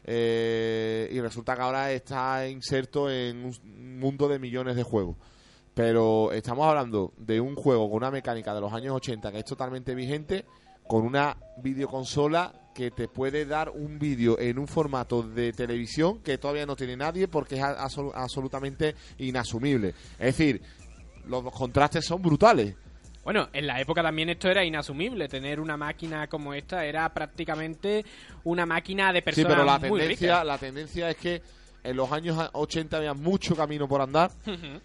[0.05, 5.17] eh, y resulta que ahora está inserto en un mundo de millones de juegos.
[5.75, 9.45] Pero estamos hablando de un juego con una mecánica de los años 80 que es
[9.45, 10.45] totalmente vigente,
[10.87, 16.37] con una videoconsola que te puede dar un vídeo en un formato de televisión que
[16.39, 19.91] todavía no tiene nadie porque es absolutamente inasumible.
[20.19, 20.63] Es decir,
[21.29, 22.75] los contrastes son brutales.
[23.25, 25.29] Bueno, en la época también esto era inasumible.
[25.29, 28.05] Tener una máquina como esta era prácticamente
[28.45, 30.47] una máquina de Sí, personas pero la muy tendencia, ricas.
[30.47, 31.43] la tendencia es que
[31.85, 34.31] en los años 80 había mucho camino por andar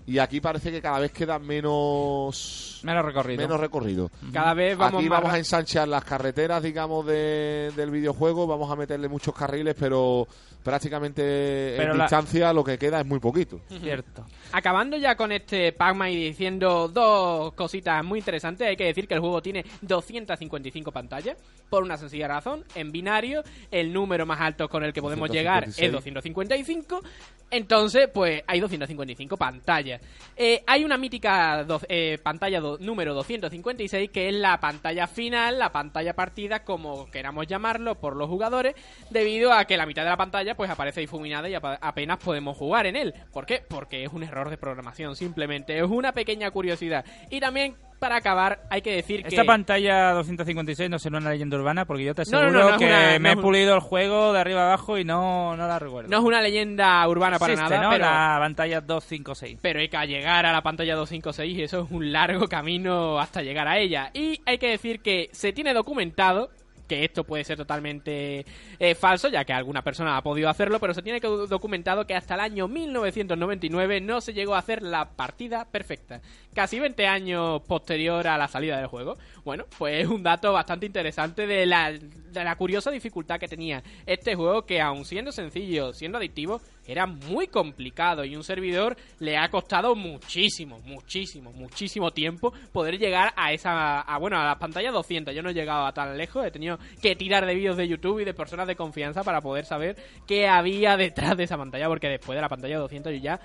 [0.08, 3.41] y aquí parece que cada vez queda menos Menos recorrido.
[3.41, 4.12] menos recorrido.
[4.34, 8.71] Cada vez vamos Aquí más vamos a ensanchar las carreteras, digamos, de- del videojuego, vamos
[8.71, 10.28] a meterle muchos carriles, pero
[10.63, 13.62] prácticamente Pero en la- distancia lo que queda es muy poquito.
[13.82, 14.26] Cierto.
[14.52, 19.13] Acabando ya con este Pac-Man y diciendo dos cositas muy interesantes, hay que decir que
[19.13, 21.38] el juego tiene 255 pantallas,
[21.70, 25.65] por una sencilla razón, en binario, el número más alto con el que podemos llegar
[25.65, 27.02] es 255,
[27.50, 30.02] entonces pues hay 255 pantallas.
[30.36, 35.60] Eh, hay una mítica do- eh, pantalla do- número 256 que es la pantalla final,
[35.60, 38.76] la pantalla partida, como queramos llamarlo, por los jugadores,
[39.10, 42.86] debido a que la mitad de la pantalla pues aparece difuminada y apenas podemos jugar
[42.86, 43.13] en él.
[43.31, 43.63] ¿Por qué?
[43.67, 45.77] Porque es un error de programación, simplemente.
[45.77, 47.05] Es una pequeña curiosidad.
[47.29, 49.29] Y también, para acabar, hay que decir que...
[49.29, 52.86] Esta pantalla 256 no será una leyenda urbana porque yo te no, aseguro no, que
[52.86, 56.10] una- me he un- pulido el juego de arriba abajo y no, no la recuerdo.
[56.10, 57.89] No es una leyenda urbana para Existe, nada, ¿no?
[57.91, 58.05] pero...
[58.05, 59.60] La pantalla 256.
[59.62, 63.41] pero hay que llegar a la pantalla 256 y eso es un largo camino hasta
[63.41, 64.12] llegar a ella.
[64.13, 66.49] Y hay que decir que se tiene documentado
[66.88, 68.45] que esto puede ser totalmente
[68.80, 72.15] eh, falso, ya que alguna persona ha podido hacerlo, pero se tiene que documentado que
[72.15, 76.21] hasta el año 1999 no se llegó a hacer la partida perfecta.
[76.58, 79.15] Casi 20 años posterior a la salida del juego.
[79.46, 83.84] Bueno, pues es un dato bastante interesante de la, de la curiosa dificultad que tenía
[84.08, 89.38] este juego, que aun siendo sencillo, siendo adictivo, era muy complicado y un servidor le
[89.38, 94.91] ha costado muchísimo, muchísimo, muchísimo tiempo poder llegar a esa, a, bueno, a la pantalla
[94.91, 95.36] 200.
[95.36, 98.22] Yo no he llegado a tan lejos, he tenido que tirar de vídeos de YouTube
[98.22, 102.10] y de personas de confianza para poder saber qué había detrás de esa pantalla, porque
[102.10, 103.39] después de la pantalla 200 yo ya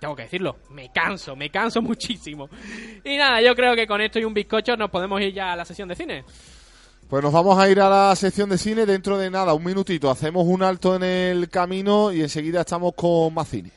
[0.00, 2.48] tengo que decirlo, me canso, me canso muchísimo.
[3.04, 5.56] Y nada, yo creo que con esto y un bizcocho nos podemos ir ya a
[5.56, 6.24] la sesión de cine.
[7.08, 10.10] Pues nos vamos a ir a la sección de cine dentro de nada, un minutito.
[10.10, 13.70] Hacemos un alto en el camino y enseguida estamos con más cine.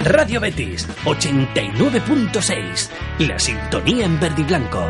[0.00, 2.90] Radio Betis 89.6.
[3.20, 4.84] La sintonía en verde y blanco.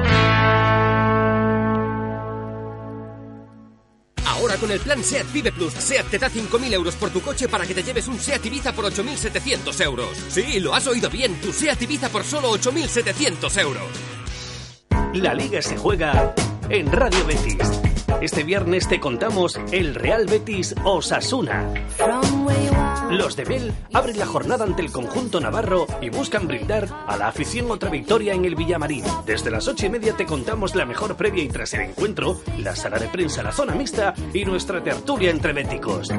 [4.26, 7.48] Ahora con el plan SEAT Vive Plus, SEAT te da 5.000 euros por tu coche
[7.48, 10.08] para que te lleves un SEAT Ibiza por 8.700 euros.
[10.28, 13.84] Sí, lo has oído bien, tu SEAT Ibiza por solo 8.700 euros.
[15.14, 16.34] La liga se juega
[16.68, 17.95] en Radio Betis.
[18.20, 21.72] Este viernes te contamos el Real Betis Osasuna.
[23.10, 27.28] Los de Bell abren la jornada ante el conjunto navarro y buscan brindar a la
[27.28, 29.04] afición otra victoria en el Villamarín.
[29.26, 32.74] Desde las ocho y media te contamos la mejor previa y tras el encuentro, la
[32.74, 36.10] sala de prensa, la zona mixta y nuestra tertulia entre béticos.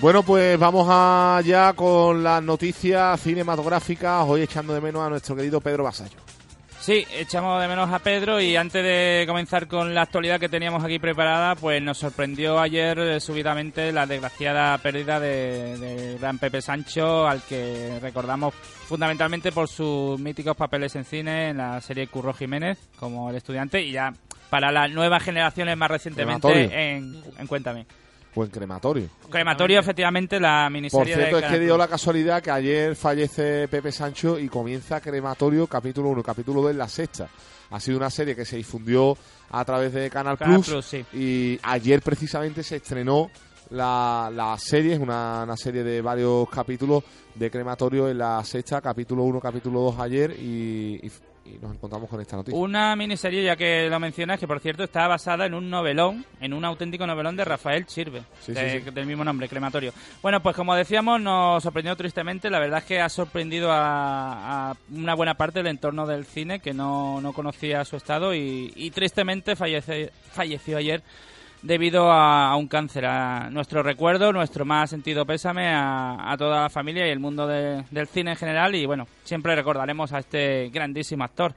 [0.00, 5.60] Bueno, pues vamos allá con las noticias cinematográficas, hoy echando de menos a nuestro querido
[5.60, 6.16] Pedro Basallo.
[6.80, 10.82] Sí, echamos de menos a Pedro y antes de comenzar con la actualidad que teníamos
[10.82, 16.62] aquí preparada, pues nos sorprendió ayer eh, súbitamente la desgraciada pérdida de, de gran Pepe
[16.62, 22.32] Sancho, al que recordamos fundamentalmente por sus míticos papeles en cine en la serie Curro
[22.32, 24.14] Jiménez, como el estudiante, y ya
[24.48, 27.84] para las nuevas generaciones más recientemente en, en Cuéntame.
[28.34, 29.08] O en crematorio.
[29.28, 33.66] Crematorio, efectivamente, la Por miniserie cierto, de es que dio la casualidad que ayer fallece
[33.68, 37.28] Pepe Sancho y comienza Crematorio capítulo 1, capítulo 2 en la sexta.
[37.70, 39.16] Ha sido una serie que se difundió
[39.50, 41.04] a través de Canal, Canal Plus, Plus, sí.
[41.12, 43.30] y ayer precisamente se estrenó
[43.70, 48.80] la, la serie, es una, una serie de varios capítulos de crematorio en la sexta,
[48.80, 51.10] capítulo 1, capítulo 2 ayer y, y-
[51.54, 52.58] y nos encontramos con esta noticia.
[52.58, 56.52] Una miniserie, ya que lo mencionas, que por cierto está basada en un novelón, en
[56.52, 58.90] un auténtico novelón de Rafael Chirve, Sí, de- sí, sí.
[58.90, 59.92] del mismo nombre, Crematorio.
[60.22, 62.50] Bueno, pues como decíamos, nos sorprendió tristemente.
[62.50, 66.60] La verdad es que ha sorprendido a, a una buena parte del entorno del cine
[66.60, 71.02] que no, no conocía su estado y, y tristemente fallece- falleció ayer
[71.62, 73.06] debido a, un cáncer.
[73.06, 77.46] A nuestro recuerdo, nuestro más sentido pésame a, a toda la familia y el mundo
[77.46, 78.74] de- del cine en general.
[78.74, 81.54] Y bueno, siempre recordaremos a este grandísimo actor.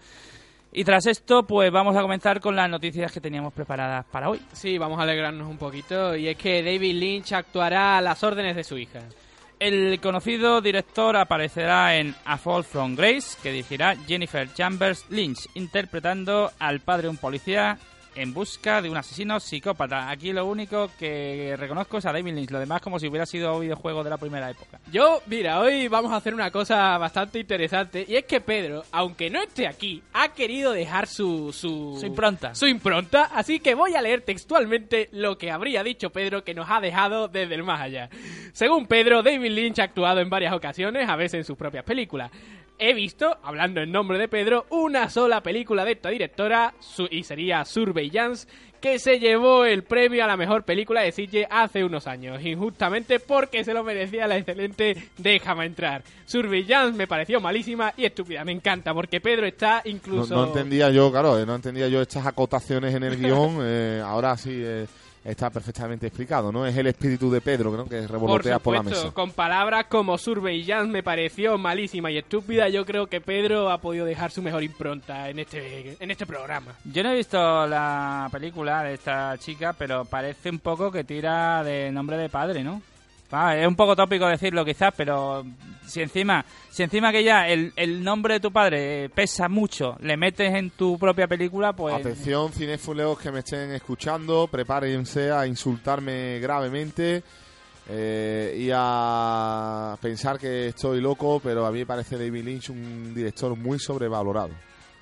[0.76, 4.42] Y tras esto, pues vamos a comenzar con las noticias que teníamos preparadas para hoy.
[4.54, 6.16] Sí, vamos a alegrarnos un poquito.
[6.16, 9.00] Y es que David Lynch actuará a las órdenes de su hija.
[9.60, 16.52] El conocido director aparecerá en A Fall from Grace, que dirigirá Jennifer Chambers Lynch, interpretando
[16.60, 17.78] al padre de un policía
[18.16, 20.10] en busca de un asesino psicópata.
[20.10, 23.60] Aquí lo único que reconozco es a David Lynch, lo demás como si hubiera sido
[23.60, 24.80] videojuego de la primera época.
[24.92, 28.06] Yo, mira, hoy vamos a hacer una cosa bastante interesante.
[28.08, 31.52] Y es que Pedro, aunque no esté aquí, ha querido dejar su...
[31.54, 32.54] Su, Su impronta.
[32.56, 33.30] Su impronta.
[33.34, 37.28] Así que voy a leer textualmente lo que habría dicho Pedro que nos ha dejado
[37.28, 38.10] desde el más allá.
[38.54, 42.32] Según Pedro, David Lynch ha actuado en varias ocasiones, a veces en sus propias películas.
[42.80, 47.24] He visto, hablando en nombre de Pedro, una sola película de esta directora, su- y
[47.24, 47.64] sería
[48.82, 53.20] Que se llevó el premio a la mejor película de Sitges hace unos años, injustamente
[53.22, 56.04] porque se lo merecía la excelente Déjame entrar.
[56.26, 60.36] Surveillance me pareció malísima y estúpida, me encanta, porque Pedro está incluso...
[60.36, 63.60] no entendía yo, claro, eh, no entendía yo estas acotaciones en el guion.
[63.62, 64.86] eh, ahora sí eh,
[65.24, 66.66] está perfectamente explicado, ¿no?
[66.66, 67.86] Es el espíritu de Pedro, ¿no?
[67.86, 69.14] Que Por revolotea por, la supuesto, mesa.
[69.14, 74.06] con palabras como Surveillance me pareció malísima y estúpida, yo creo que Pedro ha podido
[74.06, 76.74] dejar su mejor impronta en este, en este programa.
[76.86, 81.64] Yo no he visto la película de esta chica, pero parece un poco que tira
[81.64, 82.82] de nombre de padre, ¿no?
[83.36, 85.44] Ah, es un poco tópico decirlo quizás, pero
[85.88, 89.98] si encima, si encima que ya el, el nombre de tu padre eh, pesa mucho,
[90.02, 95.48] le metes en tu propia película, pues Atención, cinéfilos que me estén escuchando, prepárense a
[95.48, 97.24] insultarme gravemente
[97.90, 103.16] eh, y a pensar que estoy loco, pero a mí me parece David Lynch un
[103.16, 104.52] director muy sobrevalorado.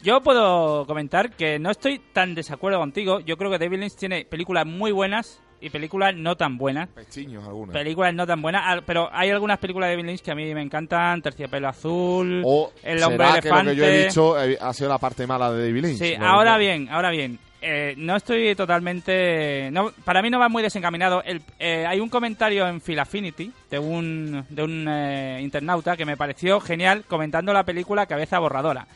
[0.02, 3.20] yo puedo comentar que no estoy tan desacuerdo contigo.
[3.20, 6.89] Yo creo que David Lynch tiene películas muy buenas y películas no tan buenas.
[6.89, 7.74] Pestiños algunas.
[7.74, 10.62] Películas no tan buenas, pero hay algunas películas de David Lynch que a mí me
[10.62, 14.08] encantan, Terciopelo Azul, O El Hombre será que lo que yo he Elefante.
[14.08, 15.97] dicho eh, ha sido la parte mala de David Lynch.
[16.00, 17.38] Sí, ahora bien, ahora bien.
[17.62, 19.69] eh, no estoy totalmente...
[19.71, 21.21] No, para mí no va muy desencaminado.
[21.24, 26.06] El, eh, hay un comentario en Phil Affinity de un, de un eh, internauta que
[26.06, 28.88] me pareció genial comentando la película Cabeza Borradora.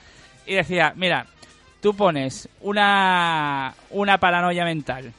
[0.48, 1.28] Y decía, mira,
[1.80, 5.14] tú pones una, una paranoia mental.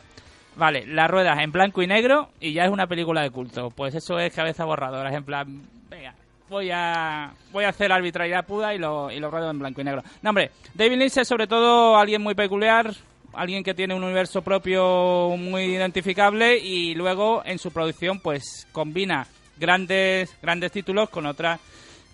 [0.57, 3.71] Vale, las ruedas en blanco y negro y ya es una película de culto.
[3.71, 5.11] Pues eso es Cabeza Borradora.
[5.11, 6.15] Es en plan, venga,
[6.49, 9.85] voy a voy a hacer arbitrariedad pura y lo, y lo ruedo en blanco y
[9.85, 10.03] negro.
[10.23, 12.91] No, hombre, David Lynch es sobre todo alguien muy peculiar,
[13.35, 19.27] alguien que tiene un universo propio muy identificable y luego en su producción pues combina
[19.59, 21.61] grandes grandes títulos con otras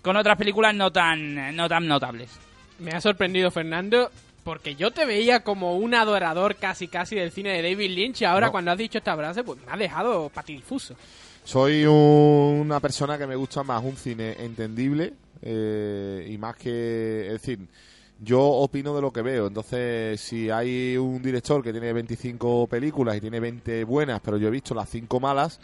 [0.01, 2.29] con otras películas no tan no tan notables.
[2.79, 4.09] Me ha sorprendido Fernando
[4.43, 8.25] porque yo te veía como un adorador casi casi del cine de David Lynch y
[8.25, 8.51] ahora No.
[8.51, 10.95] cuando has dicho esta frase pues me ha dejado patidifuso.
[11.43, 17.25] Soy un- una persona que me gusta más un cine entendible eh, y más que...
[17.27, 17.59] Es decir,
[18.21, 19.47] yo opino de lo que veo.
[19.47, 24.47] Entonces, si hay un director que tiene 25 películas y tiene 20 buenas, pero yo
[24.47, 25.59] he visto las 5 malas,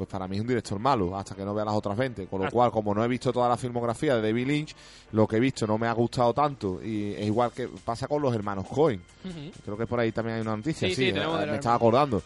[0.00, 2.26] pues para mí es un director malo, hasta que no vea las otras 20.
[2.26, 2.50] Con lo Ah.
[2.50, 4.74] cual, como no he visto toda la filmografía de David Lynch,
[5.12, 6.82] lo que he visto no me ha gustado tanto.
[6.82, 9.02] Y es igual que pasa con los hermanos Cohen.
[9.62, 11.74] Creo que por ahí también hay una noticia, Sí, sí, sí, tenemos eh, me estaba
[11.74, 12.22] acordando.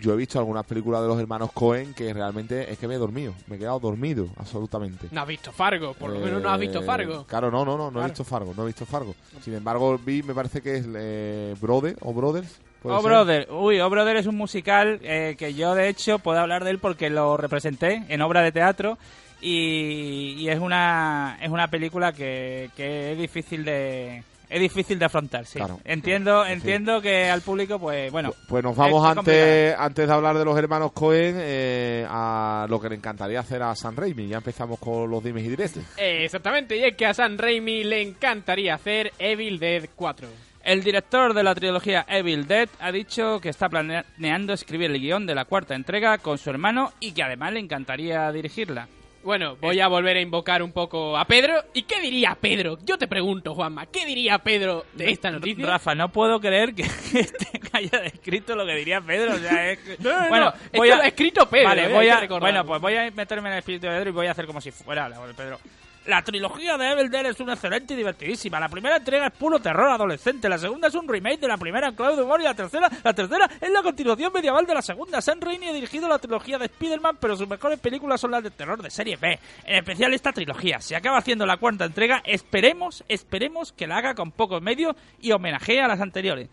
[0.00, 2.98] Yo he visto algunas películas de los hermanos Cohen que realmente es que me he
[2.98, 5.08] dormido, me he quedado dormido, absolutamente.
[5.10, 7.24] No has visto Fargo, por lo menos no has visto Eh, Fargo.
[7.26, 9.14] Claro, no, no, no, no he visto Fargo, no he visto Fargo.
[9.42, 12.58] Sin embargo, vi, me parece que es eh, Brother o Brothers.
[12.82, 13.10] ¿Puede Oh ser?
[13.10, 16.70] Brother, uy, Oh Brother es un musical eh, que yo de hecho puedo hablar de
[16.70, 18.98] él porque lo representé en obra de teatro
[19.40, 25.06] y, y es una es una película que, que es difícil de es difícil de
[25.06, 25.56] afrontar, sí.
[25.58, 25.80] Claro.
[25.82, 26.52] Entiendo, Sí.
[26.52, 30.58] entiendo que al público pues bueno, Pues nos vamos antes, antes de hablar de los
[30.58, 34.28] hermanos Cohen eh, a lo que le encantaría hacer a San Raimi.
[34.28, 35.78] Ya empezamos con los dimes y diretes.
[35.96, 40.28] Eh, exactamente, y es que a San Raimi le encantaría hacer Evil Dead 4.
[40.64, 45.26] El director de la trilogía Evil Dead ha dicho que está planeando escribir el guion
[45.26, 48.86] de la cuarta entrega con su hermano y que además le encantaría dirigirla.
[49.24, 51.54] Bueno, voy a volver a invocar un poco a Pedro.
[51.74, 52.78] ¿Y qué diría Pedro?
[52.84, 55.64] Yo te pregunto, Juanma, ¿qué diría Pedro de esta noticia?
[55.64, 56.82] Rafa, no puedo creer que,
[57.14, 59.34] este- haya descrito lo que diría Pedro.
[59.34, 62.08] O sea, es No, no, bueno, no, esto lo ha escrito Pedro, Vale, eh, voy
[62.08, 64.46] a, bueno, pues voy a meterme en el espíritu de Pedro y voy a hacer
[64.46, 65.58] como si fuera la de Pedro.
[66.06, 68.58] La trilogía de Evil Dead es una excelente y divertidísima.
[68.58, 70.48] La primera entrega es puro terror adolescente.
[70.48, 73.14] La segunda es un remake de la primera en clave de y la tercera, la
[73.14, 75.20] tercera es la continuación medieval de la segunda.
[75.20, 78.50] Sam Raimi ha dirigido la trilogía de Spider-Man, pero sus mejores películas son las de
[78.50, 79.38] terror de serie B.
[79.64, 80.80] En especial esta trilogía.
[80.80, 85.30] Si acaba haciendo la cuarta entrega, esperemos, esperemos que la haga con pocos medios y
[85.30, 86.48] homenajee a las anteriores.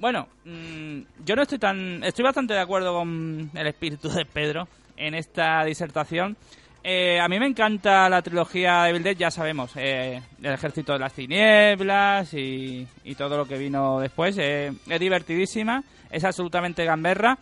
[0.00, 2.02] Bueno, mm, yo no estoy tan.
[2.02, 4.66] Estoy bastante de acuerdo con el espíritu de Pedro
[4.96, 6.36] en esta disertación.
[6.82, 10.98] Eh, a mí me encanta la trilogía de Dead, ya sabemos, eh, el ejército de
[10.98, 12.86] las tinieblas y,
[13.18, 14.36] todo lo que vino después.
[14.38, 17.38] Eh, es divertidísima, es absolutamente gamberra.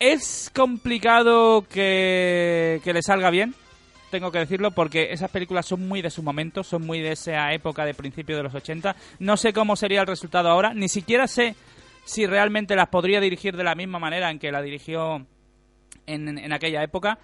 [0.00, 3.54] Es complicado que, que le salga bien,
[4.10, 7.52] tengo que decirlo, porque esas películas son muy de su momento, son muy de esa
[7.52, 8.96] época de principio de los 80.
[9.20, 11.54] No sé cómo sería el resultado ahora, ni siquiera sé
[12.04, 15.24] si realmente las podría dirigir de la misma manera en que la dirigió
[16.06, 17.20] en, en aquella época.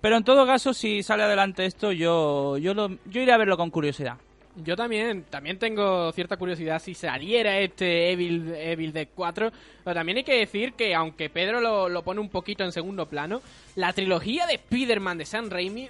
[0.00, 3.56] Pero en todo caso, si sale adelante esto, yo, yo, lo, yo iré a verlo
[3.56, 4.16] con curiosidad.
[4.56, 9.52] Yo también, también tengo cierta curiosidad si saliera este Evil, Evil Dead 4.
[9.84, 13.06] Pero también hay que decir que, aunque Pedro lo, lo pone un poquito en segundo
[13.06, 13.42] plano,
[13.76, 15.88] la trilogía de Spider-Man de Sam Raimi,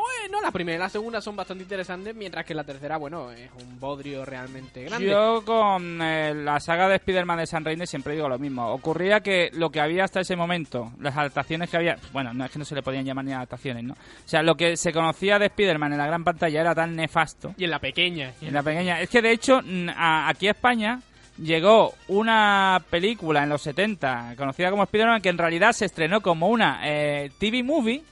[0.00, 3.50] bueno, la primera y la segunda son bastante interesantes, mientras que la tercera, bueno, es
[3.62, 5.06] un bodrio realmente grande.
[5.08, 8.68] Yo con eh, la saga de Spider-Man de San Raimi siempre digo lo mismo.
[8.72, 12.50] Ocurría que lo que había hasta ese momento, las adaptaciones que había, bueno, no es
[12.50, 13.94] que no se le podían llamar ni adaptaciones, ¿no?
[13.94, 13.96] O
[14.28, 17.54] sea, lo que se conocía de Spider-Man en la gran pantalla era tan nefasto.
[17.56, 18.32] Y en la pequeña.
[18.40, 19.00] En la pequeña.
[19.00, 19.60] Es que de hecho,
[19.96, 21.00] a- aquí a España
[21.42, 26.48] llegó una película en los 70 conocida como Spider-Man que en realidad se estrenó como
[26.48, 28.02] una eh, TV movie.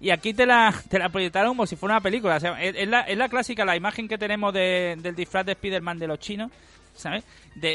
[0.00, 2.36] Y aquí te la, te la proyectaron como si fuera una película.
[2.36, 5.52] O sea, es, la, es la clásica, la imagen que tenemos de- del disfraz de
[5.52, 6.50] Spider-Man de los chinos,
[6.94, 7.22] ¿sabes?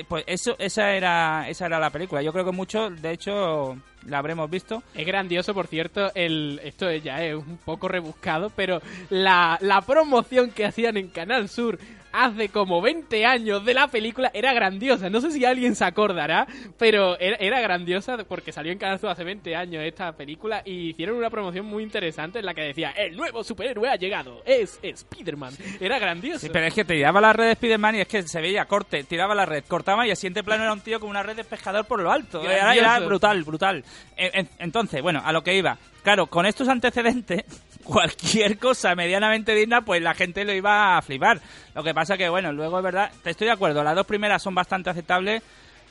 [0.07, 2.21] Pues eso, esa era, esa era la película.
[2.23, 4.81] Yo creo que muchos, de hecho, la habremos visto.
[4.95, 10.49] Es grandioso, por cierto, el esto ya es un poco rebuscado, pero la, la promoción
[10.51, 11.77] que hacían en Canal Sur
[12.23, 15.09] hace como 20 años de la película era grandiosa.
[15.09, 16.47] No sé si alguien se acordará,
[16.77, 21.17] pero era, era grandiosa porque salió en Canal hace 20 años esta película y hicieron
[21.17, 25.53] una promoción muy interesante en la que decía, el nuevo superhéroe ha llegado, es Spider-Man.
[25.79, 26.39] Era grandioso.
[26.39, 29.03] Sí, pero es que tiraba la red de Spider-Man y es que se veía corte,
[29.03, 31.43] tiraba la red, cortaba y el siguiente plano era un tío con una red de
[31.43, 32.41] pescador por lo alto.
[32.49, 32.73] Era,
[33.05, 33.83] brutal, brutal.
[34.15, 35.77] En- en- Entonces, bueno, a lo que iba.
[36.05, 37.45] Claro, con estos antecedentes,
[37.83, 41.41] cualquier cosa medianamente digna, pues la gente lo iba a flipar.
[41.73, 44.43] Lo que pasa que, bueno, luego es verdad, te estoy de acuerdo, las dos primeras
[44.43, 45.41] son bastante aceptables.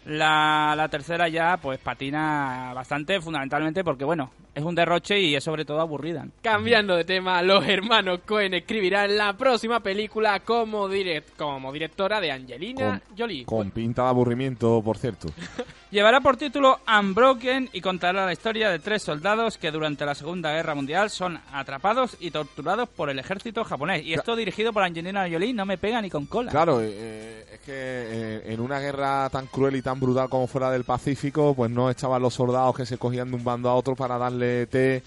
[0.06, 5.42] La, la tercera ya, pues patina bastante, fundamentalmente porque, bueno, es un derroche y es
[5.42, 6.24] sobre todo aburrida.
[6.42, 12.30] Cambiando de tema, los hermanos Cohen escribirán la próxima película como, direct, como directora de
[12.30, 13.46] Angelina Jolie.
[13.46, 15.28] Con pinta de aburrimiento, por cierto.
[15.94, 20.50] Llevará por título Unbroken y contará la historia de tres soldados que durante la Segunda
[20.52, 24.04] Guerra Mundial son atrapados y torturados por el ejército japonés.
[24.04, 26.50] Y esto dirigido por Angelina Jolie no me pega ni con cola.
[26.50, 30.68] Claro, eh, es que eh, en una guerra tan cruel y tan brutal como fuera
[30.72, 33.94] del Pacífico, pues no estaban los soldados que se cogían de un bando a otro
[33.94, 35.00] para darle té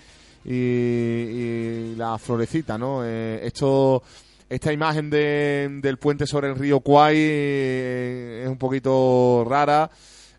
[0.45, 3.01] y, y la florecita, ¿no?
[3.03, 4.01] Eh, esto,
[4.49, 9.89] esta imagen de- del puente sobre el río Kwai eh, es un poquito rara.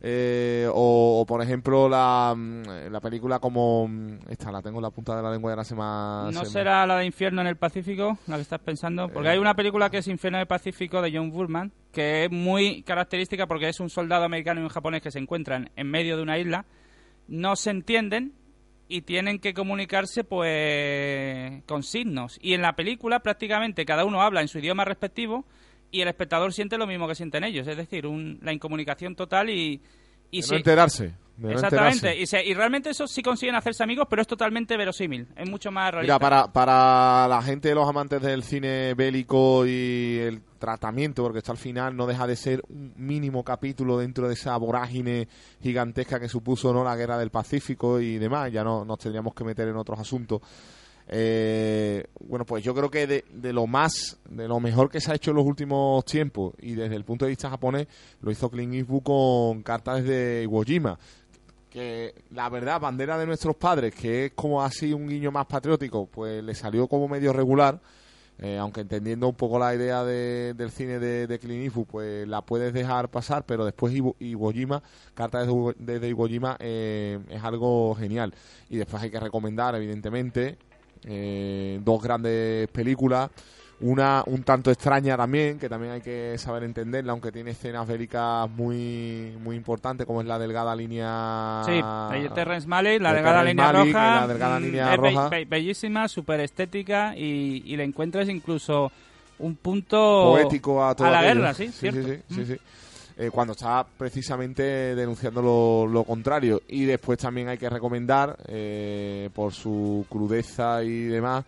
[0.00, 4.82] Eh, o, o, por ejemplo la, mm, la película como mm, esta la tengo en
[4.82, 7.40] la punta de la lengua y ahora se me ha- ¿No será la de Infierno
[7.40, 9.08] en el Pacífico, la que estás pensando?
[9.08, 9.32] Porque Eh.
[9.32, 12.82] hay una película que es Infierno en el Pacífico de John Burman, que es muy
[12.82, 16.22] característica porque es un soldado americano y un japonés que se encuentran en medio de
[16.22, 16.64] una isla,
[17.26, 18.34] no se entienden
[18.90, 22.38] y tienen que comunicarse pues con signos.
[22.40, 25.44] Y en la película prácticamente cada uno habla en su idioma respectivo
[25.90, 29.50] y el espectador siente lo mismo que sienten ellos, es decir, un- la incomunicación total
[29.50, 29.80] y...
[30.30, 32.20] y de se- no enterarse de no Exactamente, enterarse.
[32.20, 35.70] y, se- y realmente eso sí consiguen hacerse amigos, pero es totalmente verosímil, es mucho
[35.70, 36.14] más realista.
[36.14, 41.52] Mira, para, para la gente, los amantes del cine bélico y el tratamiento, porque esto
[41.52, 45.28] al final no deja de ser un mínimo capítulo dentro de esa vorágine
[45.62, 49.44] gigantesca que supuso no la guerra del Pacífico y demás, ya no nos tendríamos que
[49.44, 50.42] meter en otros asuntos.
[51.10, 55.10] Eh, bueno, pues yo creo que de, de lo más, de lo mejor que se
[55.10, 57.86] ha hecho en los últimos tiempos y desde el punto de vista japonés,
[58.20, 60.98] lo hizo Clint Eastwood con cartas de Iwo Jima
[61.70, 66.06] que la verdad, bandera de nuestros padres, que es como así un guiño más patriótico,
[66.06, 67.78] pues le salió como medio regular,
[68.38, 72.40] eh, aunque entendiendo un poco la idea de- del cine de, de Clint pues la
[72.40, 74.82] puedes dejar pasar, pero después Iwo, Iwo Jima,
[75.14, 75.44] Carta
[75.78, 78.32] desde Iwo Jima, eh, es algo genial.
[78.70, 80.56] Y después hay que recomendar, evidentemente,
[81.08, 83.30] eh, dos grandes películas.
[83.80, 88.50] una un tanto extraña también, que también hay que saber entenderla, aunque tiene escenas bélicas
[88.50, 91.62] muy muy importantes, como es la delgada línea...
[91.64, 91.80] Sí,
[92.18, 94.14] de Terrence Malick, la de delgada Terrence línea Malick, roja.
[94.16, 95.28] la delgada mm, línea es roja.
[95.28, 98.90] be- bellísima, súper estética y, y le encuentras incluso
[99.38, 101.34] un punto poético a toda la aquello.
[101.36, 102.02] guerra, sí, sí, cierto.
[102.02, 102.44] sí, sí, Mm.
[102.46, 102.56] sí.
[103.20, 104.62] Eh, cuando está precisamente
[104.94, 106.62] denunciando lo, lo contrario.
[106.68, 111.44] Y después también hay que recomendar, eh, por su crudeza y demás,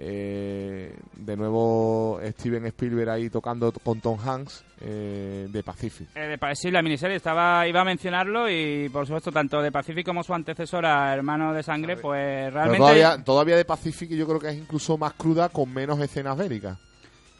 [0.00, 6.06] eh, de nuevo Steven Spielberg ahí tocando con Tom Hanks eh, de Pacific.
[6.14, 10.06] Eh, de sí, la miniserie estaba iba a mencionarlo y por supuesto tanto de Pacific
[10.06, 14.50] como su antecesora Hermano de Sangre, pues realmente todavía, todavía de Pacific yo creo que
[14.50, 16.78] es incluso más cruda con menos escenas bélicas.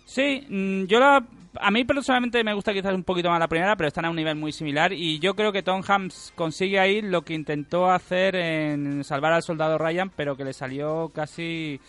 [0.04, 1.24] Sí, mm, yo la,
[1.55, 4.16] a mí personalmente me gusta quizás un poquito más la primera, pero están a un
[4.16, 8.36] nivel muy similar y yo creo que Tom Hanks consigue ahí lo que intentó hacer
[8.36, 11.80] en Salvar al Soldado Ryan, pero que le salió casi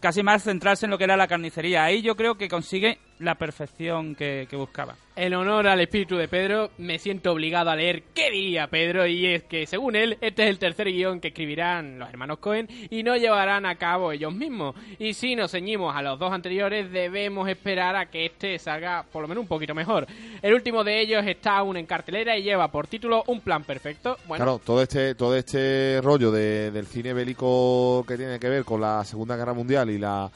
[0.00, 1.84] casi más centrarse en lo que era la carnicería.
[1.84, 4.94] Ahí yo creo que consigue la perfección que, que buscaba.
[5.16, 9.26] En honor al espíritu de Pedro, me siento obligado a leer qué diría Pedro, y
[9.26, 13.02] es que, según él, este es el tercer guion que escribirán los hermanos Cohen y
[13.02, 14.76] no llevarán a cabo ellos mismos.
[15.00, 19.22] Y si nos ceñimos a los dos anteriores, debemos esperar a que este salga por
[19.22, 20.06] lo menos un poquito mejor.
[20.40, 24.16] El último de ellos está aún en cartelera y lleva por título Un plan perfecto.
[24.28, 28.64] Bueno, Claro, todo este, todo este rollo de- del cine bélico que tiene que ver
[28.64, 30.30] con la Segunda Guerra Mundial y la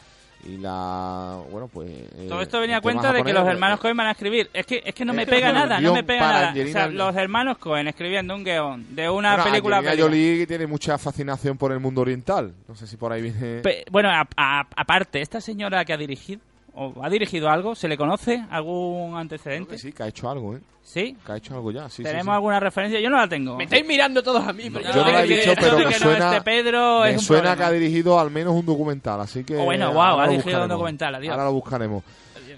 [0.44, 3.78] y la bueno pues eh, Todo esto venía a cuenta de que los eh, hermanos
[3.78, 4.50] Cohen van a escribir.
[4.52, 6.44] Es que, es que no me pega nada, no me pega nada.
[6.46, 6.98] O Angelina sea, Jolie.
[6.98, 10.02] los hermanos Cohen escribiendo un guion de una bueno, película Angelina.
[10.02, 12.52] Jolie tiene mucha fascinación por el mundo oriental.
[12.68, 13.60] No sé si por ahí viene.
[13.60, 16.40] Pe- bueno, aparte, esta señora que ha dirigido,
[16.74, 19.72] o ha dirigido algo, ¿se le conoce algún Creo antecedente?
[19.72, 20.60] que sí, que ha hecho algo, ¿eh?
[20.82, 21.16] ¿Sí?
[21.24, 21.88] Que ha hecho algo ya.
[21.88, 22.36] Sí, sí, ¿Tenemos sí.
[22.36, 22.98] alguna referencia?
[23.00, 23.56] Yo no la tengo.
[23.56, 25.92] me estáis mirando todos a mí, pero Yo no la he dicho, pero de me
[25.92, 28.66] que no suena, esté Pedro me es un suena que ha dirigido al menos un
[28.66, 29.56] documental, así que.
[29.56, 31.32] Oh, bueno, guau, ha dirigido un documental, adiós.
[31.32, 32.02] Ahora lo buscaremos.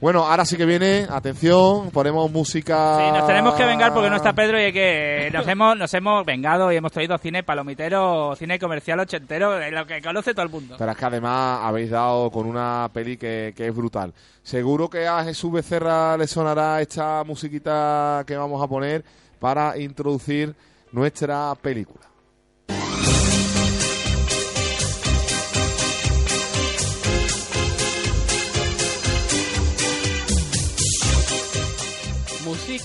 [0.01, 2.99] Bueno, ahora sí que viene, atención, ponemos música.
[2.99, 5.92] Sí, nos tenemos que vengar porque no está Pedro y hay que nos hemos nos
[5.95, 10.45] hemos vengado y hemos traído cine palomitero, cine comercial ochentero, de lo que conoce todo
[10.45, 10.76] el mundo.
[10.78, 14.12] Pero es que además habéis dado con una peli que, que es brutal.
[14.42, 19.05] Seguro que a Jesús Becerra le sonará esta musiquita que vamos a poner
[19.38, 20.55] para introducir
[20.92, 22.14] nuestra película.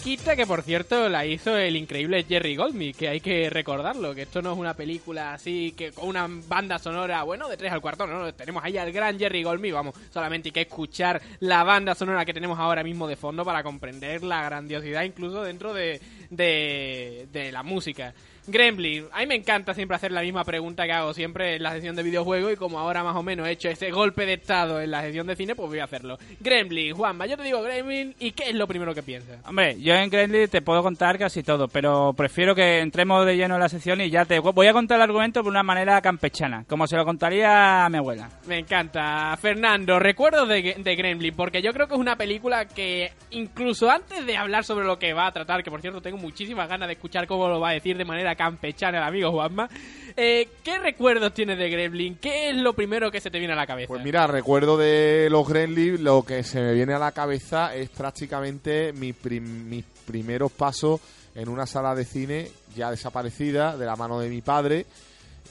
[0.09, 4.41] Que por cierto la hizo el increíble Jerry Goldsmith, que hay que recordarlo, que esto
[4.41, 8.07] no es una película así que con una banda sonora, bueno, de tres al cuarto,
[8.07, 11.93] no, no, tenemos ahí al gran Jerry Goldsmith, vamos, solamente hay que escuchar la banda
[11.93, 16.01] sonora que tenemos ahora mismo de fondo para comprender la grandiosidad incluso dentro de,
[16.31, 18.15] de, de la música.
[18.51, 21.71] Gremlin, a mí me encanta siempre hacer la misma pregunta que hago siempre en la
[21.71, 24.81] sesión de videojuegos y como ahora más o menos he hecho ese golpe de estado
[24.81, 26.17] en la sesión de cine, pues voy a hacerlo.
[26.39, 29.39] Gremlin, Juanma, yo te digo Gremlin y ¿qué es lo primero que piensas?
[29.47, 33.55] Hombre, yo en Gremlin te puedo contar casi todo, pero prefiero que entremos de lleno
[33.55, 36.65] en la sección y ya te voy a contar el argumento de una manera campechana,
[36.67, 38.29] como se lo contaría a mi abuela.
[38.47, 39.35] Me encanta.
[39.37, 44.25] Fernando, recuerdos de, de Gremlin, porque yo creo que es una película que incluso antes
[44.25, 46.93] de hablar sobre lo que va a tratar, que por cierto tengo muchísimas ganas de
[46.93, 49.69] escuchar cómo lo va a decir de manera campechana el amigo Juanma,
[50.15, 52.15] eh, ¿qué recuerdos tienes de Gremlin?
[52.15, 53.89] ¿Qué es lo primero que se te viene a la cabeza?
[53.89, 57.89] Pues mira, recuerdo de los Gremlins, lo que se me viene a la cabeza es
[57.89, 61.01] prácticamente mi prim- mis primeros pasos
[61.35, 64.85] en una sala de cine ya desaparecida de la mano de mi padre,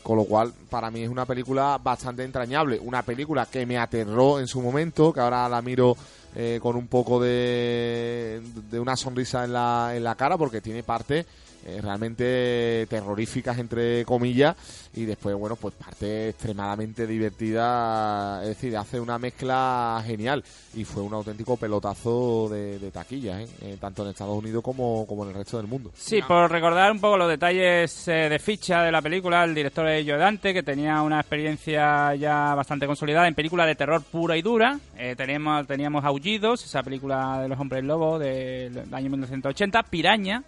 [0.03, 4.41] con lo cual para mí es una película bastante entrañable, una película que me aterró
[4.41, 5.95] en su momento, que ahora la miro
[6.35, 10.83] eh, con un poco de, de una sonrisa en la, en la cara porque tiene
[10.83, 11.27] partes
[11.69, 14.57] eh, realmente terroríficas entre comillas
[14.95, 20.43] y después bueno pues parte extremadamente divertida es decir hace una mezcla genial
[20.75, 23.49] y fue un auténtico pelotazo de, de taquilla ¿eh?
[23.61, 26.91] Eh, tanto en Estados Unidos como, como en el resto del mundo Sí, por recordar
[26.91, 31.03] un poco los detalles de ficha de la película, el director es Dante, que tenía
[31.03, 34.79] una experiencia ya bastante consolidada en películas de terror pura y dura.
[35.17, 40.43] Teníamos, teníamos Aullidos, esa película de los hombres lobo del año 1980, Piraña,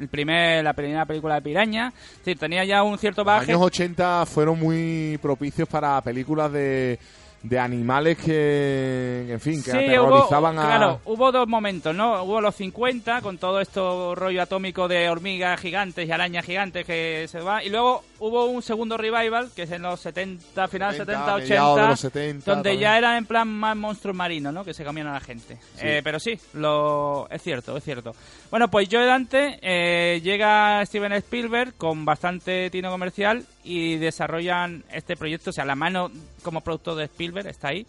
[0.00, 1.92] el primer, la primera película de Piraña.
[2.24, 3.52] Sí, tenía ya un cierto los bagaje.
[3.52, 6.98] años 80 fueron muy propicios para películas de,
[7.42, 12.22] de animales que en fin que Sí, aterrorizaban hubo, a claro, hubo dos momentos, ¿no?
[12.22, 17.26] Hubo los 50 con todo esto rollo atómico de hormigas gigantes y arañas gigantes que
[17.28, 21.36] se va y luego hubo un segundo revival que es en los 70, final 70,
[21.36, 22.80] mediados 80, de los 70 donde también.
[22.80, 24.64] ya eran en plan más monstruos marinos, ¿no?
[24.64, 25.58] Que se comían a la gente.
[25.80, 28.14] Eh, pero sí, lo es cierto, es cierto.
[28.50, 35.16] Bueno, pues Joe Dante eh, llega Steven Spielberg con bastante tino comercial y desarrollan este
[35.16, 36.10] proyecto, o sea, la mano
[36.42, 37.86] como productor de Spielberg está ahí.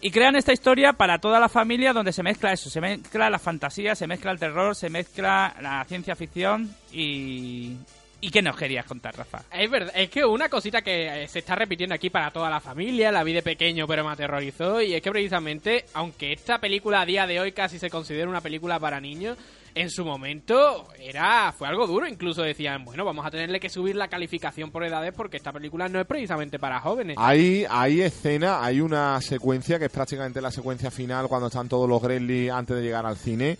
[0.00, 3.38] Y crean esta historia para toda la familia donde se mezcla eso, se mezcla la
[3.38, 7.76] fantasía, se mezcla el terror, se mezcla la ciencia ficción y...
[8.18, 9.42] ¿Y qué nos querías contar, Rafa?
[9.52, 12.60] Es verdad, es que una cosita que eh, se está repitiendo aquí para toda la
[12.60, 17.02] familia, la vi de pequeño pero me aterrorizó, y es que precisamente, aunque esta película
[17.02, 19.36] a día de hoy casi se considera una película para niños,
[19.76, 23.94] en su momento era fue algo duro, incluso decían, bueno, vamos a tenerle que subir
[23.94, 27.16] la calificación por edades porque esta película no es precisamente para jóvenes.
[27.20, 31.86] Hay, hay escena, hay una secuencia que es prácticamente la secuencia final cuando están todos
[31.88, 33.58] los Gremlins antes de llegar al cine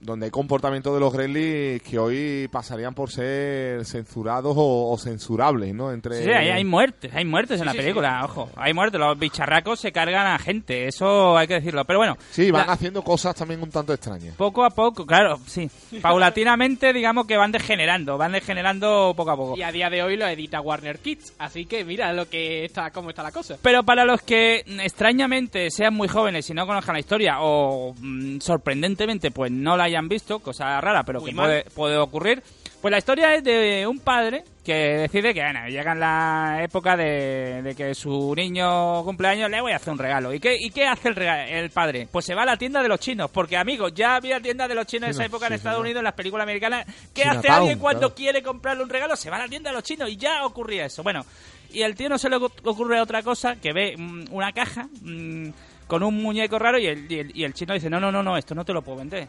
[0.00, 5.74] donde hay comportamientos de los Gremlins que hoy pasarían por ser censurados o, o censurables,
[5.74, 5.92] ¿no?
[5.92, 8.48] Entre Sí, hay, hay muertes, hay muertes en la película, ojo.
[8.56, 11.84] Hay muertes, los bicharracos se cargan a gente, eso hay que decirlo.
[11.84, 14.34] Pero bueno, Sí, van la- haciendo cosas también un tanto extrañas.
[14.36, 15.68] poco a poco, claro, sí.
[16.00, 19.56] Paulatinamente, digamos que van degenerando, van degenerando poco a poco.
[19.56, 22.90] Y a día de hoy lo edita Warner Kids, así que mira lo que está,
[22.90, 23.56] cómo está la cosa.
[23.60, 28.38] Pero para los que extrañamente sean muy jóvenes y no conozcan la historia o mm,
[28.40, 32.42] sorprendentemente pues no la hayan visto, cosa rara pero Muy que puede, puede ocurrir,
[32.80, 36.96] pues la historia es de un padre que decide que bueno, llega en la época
[36.96, 40.32] de, de que su niño cumpleaños le voy a hacer un regalo.
[40.32, 42.08] ¿Y qué, y qué hace el, rega- el padre?
[42.10, 44.74] Pues se va a la tienda de los chinos, porque amigos, ya había tiendas de
[44.74, 45.86] los chinos en esa época en sí, Estados señor.
[45.86, 46.86] Unidos, en las películas americanas.
[47.12, 48.14] ¿Qué hace alguien cuando claro.
[48.14, 49.14] quiere comprarle un regalo?
[49.16, 51.02] Se va a la tienda de los chinos y ya ocurría eso.
[51.02, 51.24] Bueno,
[51.72, 54.88] y al tío no se le ocu- ocurre otra cosa que ve mm, una caja
[55.02, 55.48] mm,
[55.86, 58.22] con un muñeco raro y el, y, el, y el chino dice, no, no, no,
[58.22, 59.26] no, esto no te lo puedo vender.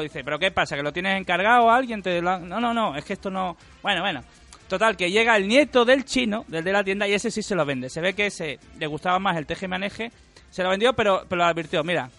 [0.00, 0.76] Dice, ¿pero qué pasa?
[0.76, 2.02] ¿Que lo tienes encargado a alguien?
[2.02, 3.56] Te lo ha-?" No, no, no, es que esto no...
[3.82, 4.22] Bueno, bueno.
[4.68, 7.54] Total, que llega el nieto del chino, del de la tienda, y ese sí se
[7.54, 7.90] lo vende.
[7.90, 10.10] Se ve que ese le gustaba más el teje-maneje.
[10.50, 12.10] Se lo vendió, pero, pero lo advirtió, mira,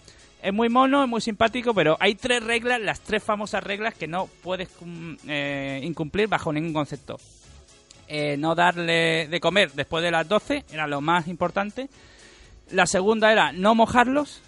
[0.42, 4.06] es muy mono, es muy simpático, pero hay tres reglas, las tres famosas reglas que
[4.06, 4.68] no puedes
[5.26, 7.18] eh, incumplir bajo ningún concepto.
[8.06, 11.88] Eh, no darle de comer después de las 12, era lo más importante.
[12.70, 14.42] La segunda era no mojarlos,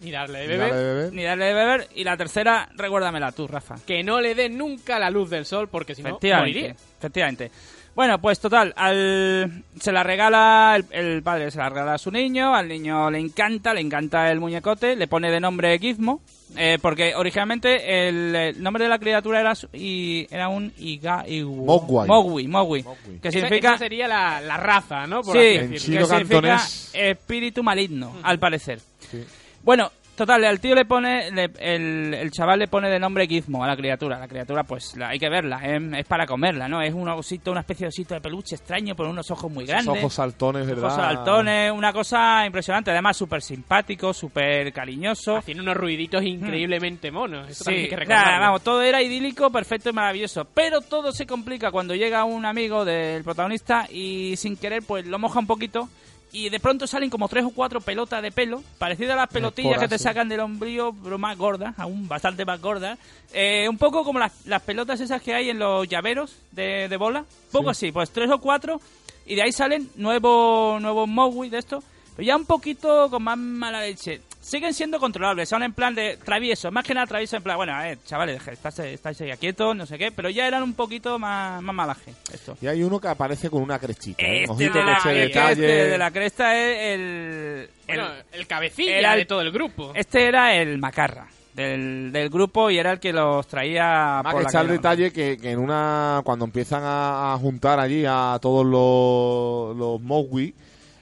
[0.00, 0.74] Ni darle de beber.
[0.74, 1.12] de beber.
[1.12, 1.88] ni darle de beber.
[1.94, 3.76] Y la tercera, recuérdamela tú, Rafa.
[3.86, 6.74] Que no le dé nunca la luz del sol porque si no, moriría.
[6.98, 7.50] efectivamente.
[7.94, 12.10] Bueno, pues total, al, se la regala, el, el padre se la regala a su
[12.10, 16.20] niño, al niño le encanta, le encanta el muñecote, le pone de nombre Gizmo,
[16.56, 21.24] eh, porque originalmente el, el nombre de la criatura era, su- y, era un Iga,
[21.28, 22.08] Mogwai.
[22.08, 23.20] Mogwai, Mogwai, Mogwai.
[23.22, 23.68] que Esa- significa...
[23.68, 25.22] esa sería la, la raza, ¿no?
[25.22, 26.60] Por Sí, así que significa
[26.94, 28.80] espíritu maligno, al parecer.
[28.98, 29.22] Sí.
[29.64, 33.64] Bueno, total, al tío le pone, le- el, el chaval le pone de nombre Gizmo
[33.64, 34.18] a la criatura.
[34.18, 36.82] La criatura, pues la, hay que verla, es, es para comerla, ¿no?
[36.82, 39.74] Es un osito, una especie de osito de peluche extraño, con unos ojos muy Esos
[39.74, 40.02] grandes.
[40.02, 40.84] ojos saltones, ¿verdad?
[40.84, 42.90] Ojos saltones, una cosa impresionante.
[42.90, 45.36] Además, súper simpático, súper cariñoso.
[45.36, 47.48] Haciendo unos ruiditos increíblemente monos.
[47.48, 48.40] Eso también hay Sí, que recordarlo.
[48.40, 50.44] vamos, todo era idílico, perfecto y maravilloso.
[50.52, 55.18] Pero todo se complica cuando llega un amigo del protagonista y sin querer, pues lo
[55.18, 55.88] moja un poquito.
[56.34, 59.78] Y de pronto salen como tres o cuatro pelotas de pelo, parecidas a las pelotillas
[59.78, 62.98] que te sacan del hombrío, pero más gordas, aún bastante más gordas.
[63.32, 66.96] Eh, un poco como las, las pelotas esas que hay en los llaveros de, de
[66.96, 67.20] bola.
[67.20, 68.80] Un poco así, pues tres o cuatro.
[69.26, 71.84] Y de ahí salen nuevos nuevos Mogui de esto.
[72.16, 74.20] Pero ya un poquito con más mala leche.
[74.44, 77.72] Siguen siendo controlables, son en plan de traviesos, más que nada traviesos en plan, bueno,
[77.74, 81.18] a ver, chavales, estáis, estáis ahí quietos, no sé qué, pero ya eran un poquito
[81.18, 82.54] más, más malaje esto.
[82.60, 84.22] Y hay uno que aparece con una crestita.
[84.22, 84.42] ¿eh?
[84.42, 85.50] Este Ojito de, que la, este es que detalle.
[85.66, 87.00] este de la cresta es el...
[87.00, 87.68] el-
[88.00, 89.92] Bueno, el cabecilla era el- de todo el grupo.
[89.94, 94.42] este era el macarra del, del grupo y era el que los traía Más por
[94.46, 98.66] que la detalle que, que en una cuando empiezan a, a juntar allí a todos
[98.66, 100.54] los, los Mogui,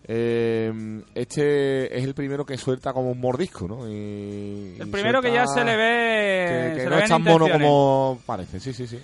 [0.09, 3.89] eh, este es el primero que suelta como un mordisco, ¿no?
[3.89, 6.47] Y- El primero que ya se le ve...
[6.49, 8.99] que, que se le no es tan mono como parece, sí, sí, sí.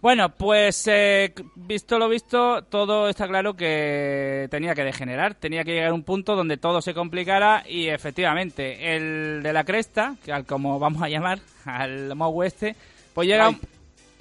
[0.00, 5.72] Bueno, pues eh, visto lo visto, todo está claro que tenía que degenerar, tenía que
[5.74, 10.32] llegar a un punto donde todo se complicara y efectivamente el de la cresta, que
[10.32, 12.74] al como vamos a llamar al Mogu este,
[13.14, 13.60] pues llega un-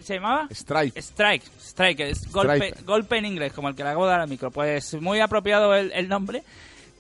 [0.04, 0.48] ¿Se llamaba?
[0.52, 0.98] Strike.
[0.98, 4.28] Strike, strike, es golpe, golpe en inglés, como el que le acabo de dar al
[4.30, 4.52] micro.
[4.52, 6.44] Pues muy apropiado el, el nombre.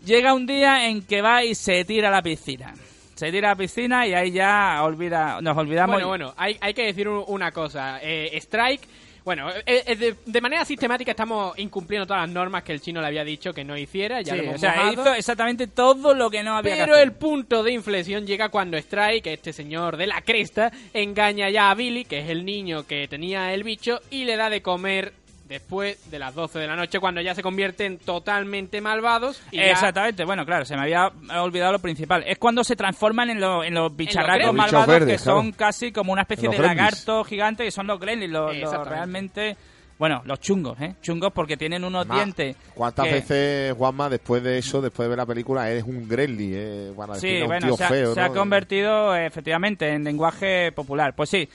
[0.05, 2.73] Llega un día en que va y se tira a la piscina.
[3.15, 5.93] Se tira a la piscina y ahí ya olvida, nos olvidamos.
[5.95, 7.99] Bueno, bueno, hay, hay que decir un- una cosa.
[8.01, 8.81] Eh, Strike,
[9.23, 13.01] bueno, eh, eh, de, de manera sistemática estamos incumpliendo todas las normas que el chino
[13.01, 14.21] le había dicho que no hiciera.
[14.21, 14.93] Ya Sí, lo hemos o sea, mojado.
[14.93, 17.07] hizo exactamente todo lo que no había que Pero hacer.
[17.07, 21.75] el punto de inflexión llega cuando Strike, este señor de la cresta, engaña ya a
[21.75, 25.13] Billy, que es el niño que tenía el bicho, y le da de comer
[25.51, 29.41] después de las 12 de la noche, cuando ya se convierten totalmente malvados.
[29.51, 32.23] Y ya- Exactamente, bueno, claro, se me había olvidado lo principal.
[32.25, 35.57] Es cuando se transforman en, lo- en los bicharracos malvados verdes, que son claro.
[35.57, 36.77] casi como una especie de gremlins.
[36.77, 39.55] lagarto gigante que son los gremlins, los, los realmente
[39.99, 40.95] Bueno, los chungos, ¿eh?
[41.01, 42.55] Chungos porque tienen unos Ma, dientes.
[42.73, 46.53] ¿Cuántas que- veces, Juanma, después de eso, después de ver la película, eres un Gremlin?
[46.55, 46.91] Eh?
[46.95, 48.33] Bueno, Sí, un bueno, tío se ha, feo, se ha ¿no?
[48.33, 51.13] convertido efectivamente en lenguaje popular.
[51.15, 51.47] Pues sí.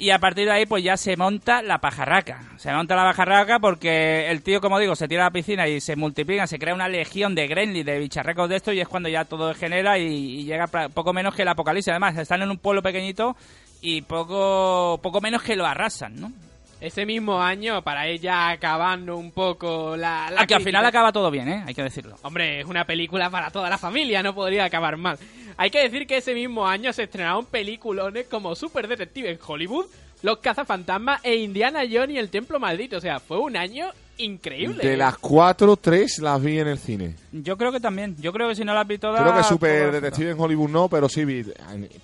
[0.00, 2.40] Y a partir de ahí, pues ya se monta la pajarraca.
[2.56, 5.80] Se monta la pajarraca porque el tío, como digo, se tira a la piscina y
[5.80, 9.08] se multiplica, se crea una legión de gremlins, de bicharracos de esto, y es cuando
[9.08, 11.90] ya todo degenera y, y llega poco menos que el apocalipsis.
[11.90, 13.36] Además, están en un pueblo pequeñito
[13.80, 16.32] y poco, poco menos que lo arrasan, ¿no?
[16.80, 20.30] Ese mismo año, para ella acabando un poco la...
[20.30, 21.64] la que al final acaba todo bien, ¿eh?
[21.66, 22.14] Hay que decirlo.
[22.22, 25.18] Hombre, es una película para toda la familia, no podría acabar mal.
[25.60, 29.86] Hay que decir que ese mismo año se estrenaron peliculones como Super Detective en Hollywood,
[30.22, 32.96] Los Cazafantasmas e Indiana Jones y El Templo Maldito.
[32.96, 34.86] O sea, fue un año increíble.
[34.86, 37.14] De las cuatro, tres las vi en el cine.
[37.32, 38.16] Yo creo que también.
[38.20, 39.20] Yo creo que si no las vi todas...
[39.22, 41.44] Creo que Super Detective en Hollywood no, pero sí vi,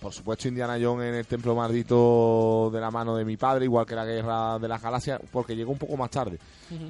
[0.01, 3.87] por supuesto, Indiana Jones en el Templo Maldito de la mano de mi padre, igual
[3.87, 6.39] que la Guerra de las Galaxias, porque llegó un poco más tarde.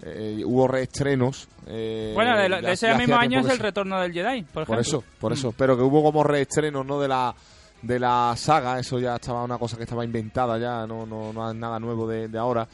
[0.02, 1.48] Eh, hubo reestrenos.
[1.66, 4.66] eh, Bueno, de, ese mismo año es el retorno del Jedi, por ejemplo.
[4.66, 5.52] Por eso, por eso.
[5.56, 7.00] Pero que hubo como reestrenos, ¿no?
[7.00, 7.34] De la
[7.82, 11.50] de la saga, eso ya estaba una cosa que estaba inventada ya, no, no, no
[11.50, 12.66] es nada nuevo de, de ahora.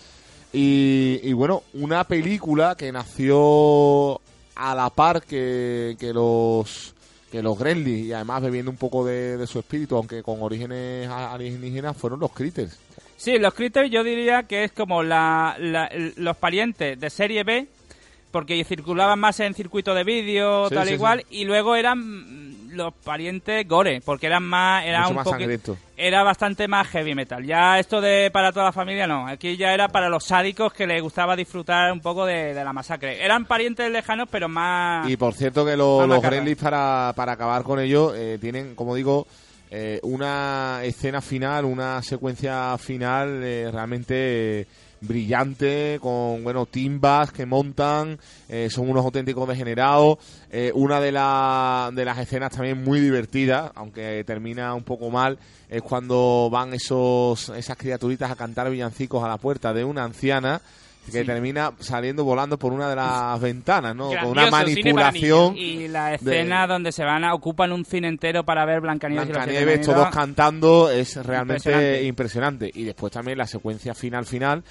[0.53, 4.20] Y, y bueno, una película que nació
[4.57, 6.94] a la par que, que los
[7.30, 11.09] que los Gremlins y además bebiendo un poco de, de su espíritu, aunque con orígenes
[11.09, 12.76] alienígenas, fueron los Critters.
[13.16, 15.57] Sí, los Critters yo diría que es como la,
[16.16, 17.68] los parientes de serie B,
[18.32, 21.36] porque circulaban más en circuito de vídeo, Sí, tal sí, igual, sí.
[21.36, 24.84] y luego eran los parientes gore, porque eran más...
[24.84, 25.76] Era Mucho un más poqui- sangriento.
[25.96, 27.44] Era bastante más heavy metal.
[27.44, 30.86] Ya esto de para toda la familia no, aquí ya era para los sádicos que
[30.86, 33.22] les gustaba disfrutar un poco de, de la masacre.
[33.24, 35.08] Eran parientes lejanos, pero más...
[35.08, 36.22] Y por cierto que lo- los.
[36.22, 39.26] Gremlins para, para acabar con ellos eh, tienen, como digo,
[39.70, 44.66] eh, una escena final, una secuencia final eh, realmente
[45.01, 50.18] brillante con bueno timbas que montan, eh, son unos auténticos degenerados.
[50.51, 55.38] Eh, una de, la- de las escenas también muy divertidas, aunque termina un poco mal,
[55.68, 60.61] es cuando van esos esas criaturitas a cantar villancicos a la puerta de una anciana
[61.07, 61.26] que Sí.
[61.26, 64.09] termina saliendo volando por una de las ventanas, ¿no?
[64.11, 65.57] Con una manipulación.
[65.57, 69.32] Y la escena donde se van a ocupan un cine entero para ver Blancanieves, y
[69.32, 72.05] los siete Blancanieves, todos cantando, es realmente Impresionante.
[72.05, 72.70] impresionante.
[72.74, 74.62] Y después también la secuencia final final,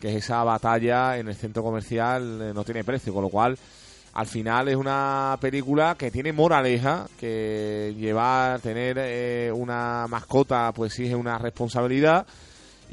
[0.00, 3.56] que es esa batalla en el centro comercial, eh, no tiene precio, con lo cual
[4.14, 10.94] al final es una película que tiene moraleja, que llevar, tener eh, una mascota, pues
[10.94, 12.26] sí es una responsabilidad.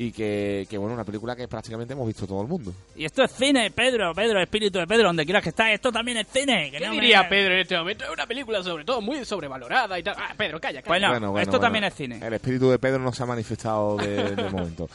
[0.03, 2.73] Y que, que, bueno, una película que prácticamente hemos visto todo el mundo.
[2.95, 6.17] Y esto es cine, Pedro, Pedro, espíritu de Pedro, donde quieras que estés, esto también
[6.17, 6.71] es cine.
[6.71, 8.05] que ¿Qué no me- diría Pedro en este momento?
[8.05, 10.15] Es una película sobre todo muy sobrevalorada y tal.
[10.17, 10.87] Ah, Pedro, calla, calla.
[10.89, 11.61] Bueno, Bueno, bueno, esto bueno.
[11.65, 12.19] también es cine.
[12.25, 14.89] El espíritu de Pedro no se ha manifestado de, de momento.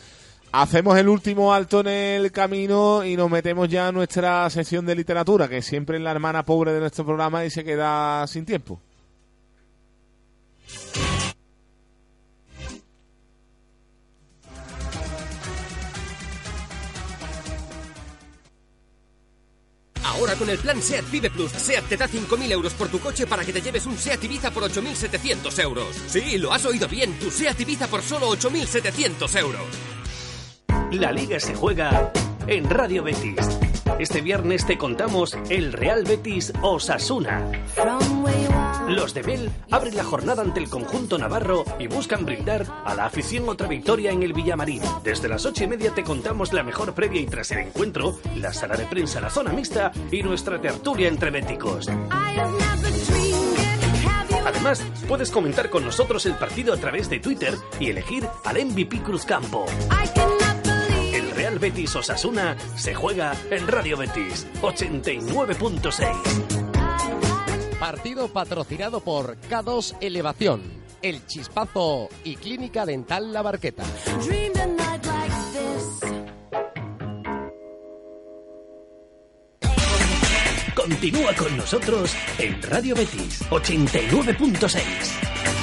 [0.53, 4.95] Hacemos el último alto en el camino y nos metemos ya en nuestra sección de
[4.97, 8.81] literatura, que siempre es la hermana pobre de nuestro programa y se queda sin tiempo.
[20.17, 23.27] Ahora con el plan SEAT Vive Plus, SEAT te da 5.000 euros por tu coche
[23.27, 25.95] para que te lleves un SEAT Ibiza por 8.700 euros.
[26.07, 29.61] Sí, lo has oído bien, tu SEAT Ibiza por solo 8.700 euros.
[30.93, 32.13] La liga se juega
[32.47, 33.47] en Radio Betis.
[33.99, 37.51] Este viernes te contamos el Real Betis Osasuna.
[38.89, 43.07] Los de Bell abren la jornada ante el conjunto navarro y buscan brindar a la
[43.07, 44.83] afición otra victoria en el Villamarín.
[45.03, 48.53] Desde las ocho y media te contamos la mejor previa y tras el encuentro, la
[48.53, 51.89] sala de prensa, la zona mixta y nuestra tertulia entre béticos.
[54.47, 59.03] Además, puedes comentar con nosotros el partido a través de Twitter y elegir al MVP
[59.03, 59.67] Cruzcampo.
[61.13, 66.66] El Real Betis Osasuna se juega en Radio Betis 89.6.
[67.79, 70.63] Partido patrocinado por K2 Elevación,
[71.03, 73.85] El Chispazo y Clínica Dental La Barqueta.
[80.75, 85.56] Continúa con nosotros en Radio Betis 89.6.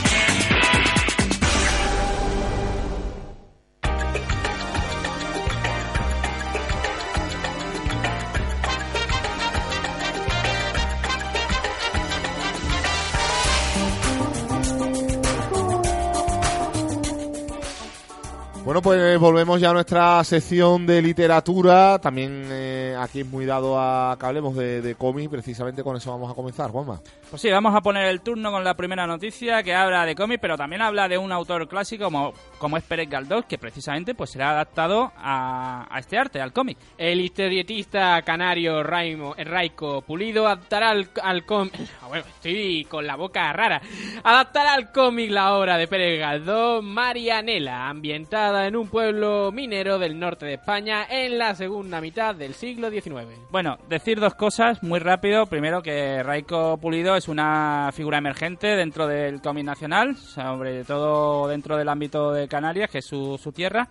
[18.94, 22.00] pues volvemos ya a nuestra sección de literatura.
[22.00, 25.30] También eh, aquí es muy dado a que hablemos de, de cómics.
[25.30, 27.02] Precisamente con eso vamos a comenzar, Juanma.
[27.30, 30.40] Pues sí, vamos a poner el turno con la primera noticia que habla de cómics,
[30.40, 34.30] pero también habla de un autor clásico como, como es Pérez Galdós, que precisamente pues
[34.30, 36.78] será adaptado a, a este arte, al cómic.
[36.96, 41.74] El historietista canario Raimo, Raico Pulido adaptará al, al cómic...
[42.14, 43.82] Bueno, estoy con la boca rara.
[44.24, 50.20] Adaptará al cómic la obra de Pérez Galdós, Marianela, ambientada en un pueblo minero del
[50.20, 53.28] norte de España en la segunda mitad del siglo XIX.
[53.52, 55.46] Bueno, decir dos cosas muy rápido.
[55.46, 61.78] Primero que Raico Pulido es una figura emergente dentro del cómic nacional, sobre todo dentro
[61.78, 63.88] del ámbito de Canarias, que es su, su tierra.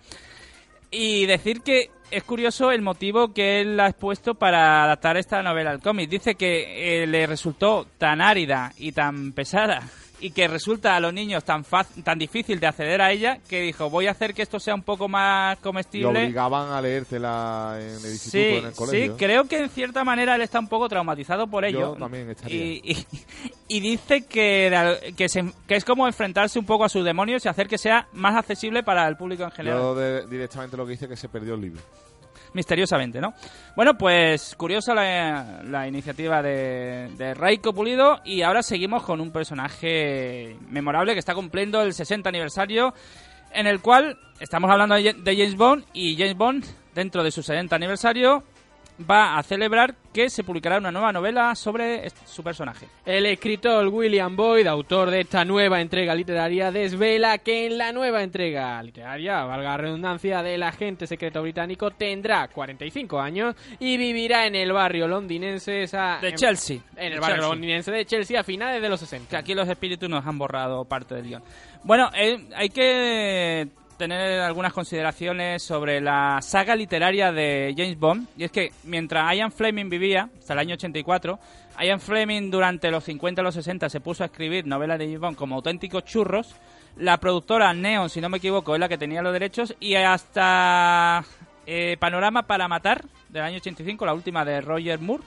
[0.91, 5.71] Y decir que es curioso el motivo que él ha expuesto para adaptar esta novela
[5.71, 6.09] al cómic.
[6.09, 9.81] Dice que eh, le resultó tan árida y tan pesada
[10.23, 11.63] y que resulta a los niños tan
[12.03, 14.81] tan difícil de acceder a ella que dijo voy a hacer que esto sea un
[14.83, 16.07] poco más Y comestible.
[16.07, 19.11] obligaban a leértela en el instituto, Sí, en el colegio.
[19.13, 21.93] sí, creo que en cierta manera él está un poco traumatizado por ello.
[21.93, 22.55] Yo también estaría.
[22.57, 23.07] Y, y-
[23.67, 27.49] y dice que, que, se- que es como enfrentarse un poco a sus demonios y
[27.49, 29.79] hacer que sea más accesible para el público en general.
[29.79, 31.81] Yo de- directamente lo que hice es que se perdió el libro.
[32.53, 33.33] Misteriosamente, ¿no?
[33.75, 41.13] Bueno, pues curiosa la, iniciativa de, de Pulido y ahora seguimos con un personaje memorable
[41.13, 42.93] que está cumpliendo el 60 aniversario
[43.51, 47.75] en el cual estamos hablando de James Bond y James Bond dentro de su 60
[47.75, 48.43] aniversario
[49.09, 52.87] va a celebrar que se publicará una nueva novela sobre est- su personaje.
[53.05, 58.21] El escritor William Boyd, autor de esta nueva entrega literaria, desvela que en la nueva
[58.23, 64.55] entrega literaria, valga la redundancia, del agente secreto británico tendrá 45 años y vivirá en
[64.55, 66.77] el barrio londinense esa- De en- Chelsea.
[66.95, 67.49] En el De barrio Chelsea.
[67.49, 69.29] londinense de Chelsea a finales de los 60.
[69.29, 71.43] Que aquí los espíritus nos han borrado parte del guion.
[71.83, 73.67] Bueno, eh, hay que
[73.97, 78.27] tener algunas consideraciones sobre la saga literaria de James Bond.
[78.37, 81.39] Y es que mientras Ian Fleming vivía, hasta el año 84,
[81.81, 85.19] Ian Fleming durante los 50 y los 60 se puso a escribir novelas de James
[85.19, 86.55] Bond como auténticos churros.
[86.97, 89.75] La productora Neon, si no me equivoco, es la que tenía los derechos.
[89.79, 91.23] Y hasta
[91.65, 95.23] eh, Panorama para Matar, del año 85, la última de Roger Moore.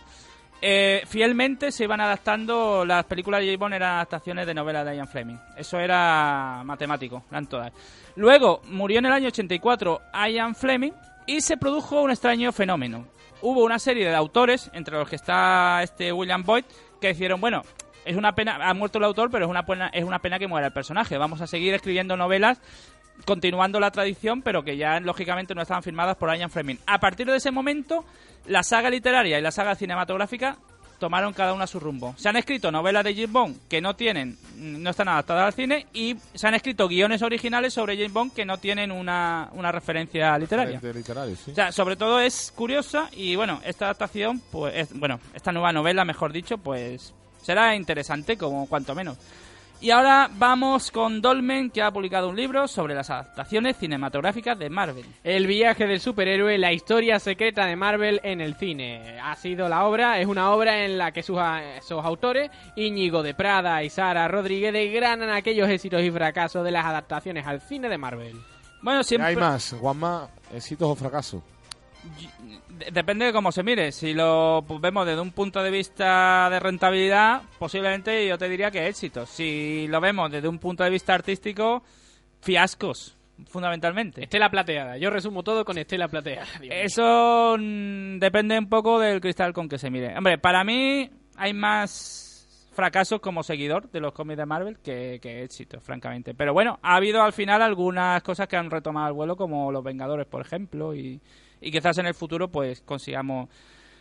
[0.62, 5.08] Eh, fielmente se iban adaptando las películas de Bond eran adaptaciones de novelas de Ian
[5.08, 5.36] Fleming.
[5.56, 7.72] Eso era matemático, eran todas.
[8.16, 10.00] Luego murió en el año 84
[10.30, 10.92] Ian Fleming
[11.26, 13.06] y se produjo un extraño fenómeno.
[13.42, 16.64] Hubo una serie de autores, entre los que está este William Boyd,
[17.00, 17.62] que dijeron, bueno,
[18.06, 20.68] es una pena, ha muerto el autor, pero es una es una pena que muera
[20.68, 21.18] el personaje.
[21.18, 22.60] Vamos a seguir escribiendo novelas
[23.24, 26.76] continuando la tradición, pero que ya lógicamente no estaban firmadas por Ian Fleming.
[26.86, 28.04] A partir de ese momento,
[28.46, 30.56] la saga literaria y la saga cinematográfica
[30.98, 32.14] tomaron cada una su rumbo.
[32.16, 35.86] Se han escrito novelas de James Bond que no tienen, no están adaptadas al cine
[35.92, 40.38] y se han escrito guiones originales sobre James Bond que no tienen una, una referencia
[40.38, 40.80] literaria.
[40.82, 41.50] Literaria, sí.
[41.50, 45.70] O sea, sobre todo es curiosa y bueno, esta adaptación, pues, es- bueno, esta nueva
[45.70, 47.12] novela, mejor dicho, pues
[47.42, 49.18] será interesante como cuanto menos.
[49.86, 54.68] Y ahora vamos con Dolmen, que ha publicado un libro sobre las adaptaciones cinematográficas de
[54.68, 55.06] Marvel.
[55.22, 59.20] El viaje del superhéroe, la historia secreta de Marvel en el cine.
[59.20, 63.84] Ha sido la obra, es una obra en la que sus, autores, Íñigo de Prada
[63.84, 68.36] y Sara Rodríguez, desgranan aquellos éxitos y fracasos de las adaptaciones al cine de Marvel.
[68.82, 69.28] Bueno, siempre...
[69.28, 71.42] Hay más, Juanma, éxitos o fracasos.
[72.68, 73.92] De- Depende de cómo se mire.
[73.92, 78.86] Si lo vemos desde un punto de vista de rentabilidad, posiblemente yo te diría que
[78.88, 79.26] éxito.
[79.26, 81.82] Si lo vemos desde un punto de vista artístico,
[82.40, 83.16] fiascos,
[83.48, 84.24] fundamentalmente.
[84.24, 86.46] Estela Plateada, yo resumo todo con Estela Plateada.
[86.70, 90.16] Eso mm, depende un poco del cristal con que se mire.
[90.16, 95.42] Hombre, para mí hay más fracasos como seguidor de los cómics de Marvel que, que
[95.42, 96.34] éxitos, francamente.
[96.34, 99.82] Pero bueno, ha habido al final algunas cosas que han retomado el vuelo, como Los
[99.82, 101.18] Vengadores, por ejemplo, y,
[101.60, 103.48] y quizás en el futuro pues consigamos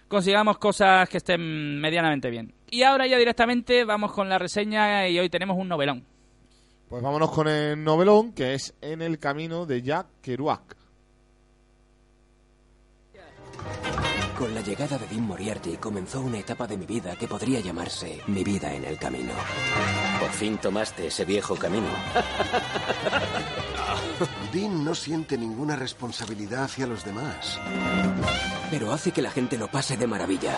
[0.07, 2.53] consigamos cosas que estén medianamente bien.
[2.69, 6.05] Y ahora ya directamente vamos con la reseña y hoy tenemos un novelón.
[6.89, 10.77] Pues vámonos con el novelón, que es En el camino de Jack Kerouac.
[14.37, 18.19] Con la llegada de Dean Moriarty comenzó una etapa de mi vida que podría llamarse
[18.27, 19.31] mi vida en el camino.
[20.25, 21.85] Por fin tomaste ese viejo camino.
[24.51, 27.59] Dean no siente ninguna responsabilidad hacia los demás.
[28.71, 30.57] Pero hace que la gente lo pase de maravilla.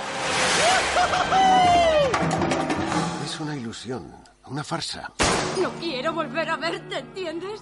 [3.25, 4.09] Es una ilusión,
[4.45, 5.11] una farsa.
[5.61, 7.59] No quiero volver a verte, ¿entiendes?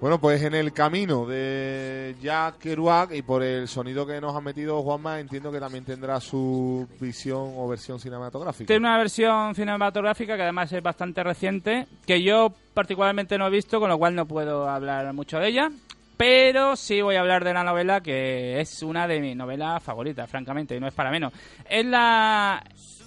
[0.00, 4.40] Bueno, pues en el camino de Jack Kerouac y por el sonido que nos ha
[4.40, 8.68] metido Juanma, entiendo que también tendrá su visión o versión cinematográfica.
[8.68, 13.80] Tiene una versión cinematográfica que además es bastante reciente, que yo particularmente no he visto,
[13.80, 15.68] con lo cual no puedo hablar mucho de ella.
[16.16, 20.30] pero sí voy a hablar de la novela que es una de mis novelas favoritas,
[20.30, 21.32] francamente, y no es para menos.
[21.68, 22.62] Es la,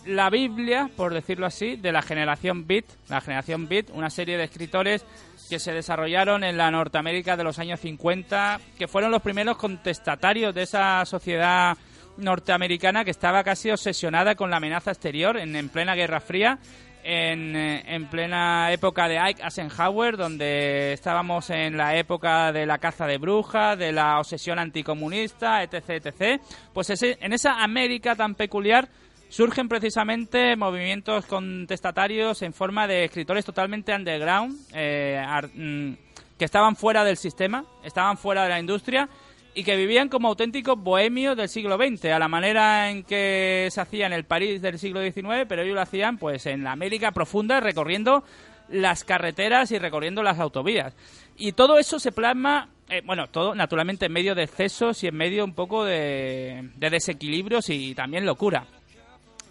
[0.06, 4.46] la Biblia, por decirlo así, de la generación Beat, la generación Beat, una serie de
[4.46, 5.06] escritores
[5.52, 10.56] que se desarrollaron en la Norteamérica de los años 50, que fueron los primeros contestatarios
[10.56, 11.78] de esa sociedad
[12.16, 16.58] norteamericana que estaba casi obsesionada con la amenaza exterior en, en plena Guerra Fría
[17.04, 22.78] en, eh, en, plena época de Ike Eisenhower, donde estábamos en la época de la
[22.78, 26.42] caza de brujas, de la obsesión anticomunista, etc., etc.,
[26.74, 28.88] pues ese, en esa América tan peculiar
[29.32, 35.24] surgen precisamente movimientos contestatarios en forma de escritores totalmente underground, eh,
[35.54, 35.94] mm,
[36.38, 39.08] que estaban fuera del sistema, estaban fuera de la industria
[39.56, 43.80] y que vivían como auténticos bohemios del siglo XX, a la manera en que se
[43.80, 47.14] hacía en el París del siglo XIX, pero ellos lo hacían pues en la América
[47.14, 48.26] profunda, recorriendo
[48.68, 50.94] las carreteras y recorriendo las autovías.
[51.38, 55.16] Y todo eso se plasma, eh, bueno, todo naturalmente en medio de excesos y en
[55.16, 58.66] medio un poco de, desequilibrios y también locura.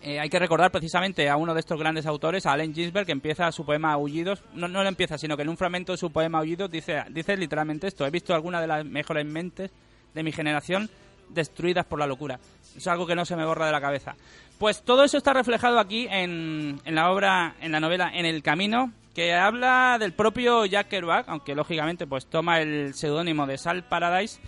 [0.03, 3.13] Eh, hay que recordar precisamente a uno de estos grandes autores, a Allen Ginsberg, que
[3.13, 6.11] empieza su poema Aullidos, no, no lo empieza, sino que en un fragmento de su
[6.11, 9.71] poema Aullidos dice, dice literalmente esto, he visto algunas de las mejores mentes
[10.15, 10.89] de mi generación
[11.29, 12.41] destruidas por la locura.
[12.77, 14.17] Es algo que no se me borra de la cabeza.
[14.59, 18.43] Pues todo eso está reflejado aquí en, en la obra, en la novela En el
[18.43, 23.85] Camino, que habla del propio Jack Kerouac, aunque lógicamente pues toma el seudónimo de Sal
[23.85, 24.41] Paradise,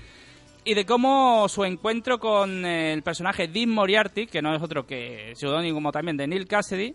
[0.64, 5.32] y de cómo su encuentro con el personaje Dean Moriarty, que no es otro que
[5.34, 6.94] seudónimo también de Neil Cassidy,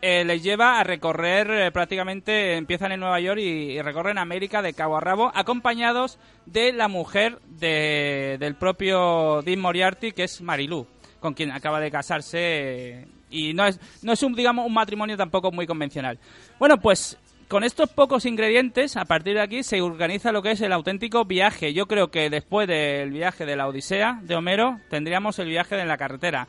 [0.00, 4.72] eh, les lleva a recorrer eh, prácticamente, empiezan en Nueva York y, recorren América de
[4.72, 10.86] cabo a rabo, acompañados de la mujer de, del propio Dean Moriarty, que es Marilou,
[11.20, 13.06] con quien acaba de casarse.
[13.30, 16.18] y no es, no es un, digamos, un matrimonio tampoco muy convencional.
[16.58, 17.16] Bueno, pues
[17.52, 21.26] con estos pocos ingredientes, a partir de aquí se organiza lo que es el auténtico
[21.26, 21.74] viaje.
[21.74, 25.84] Yo creo que después del viaje de la Odisea de Homero, tendríamos el viaje de
[25.84, 26.48] la carretera.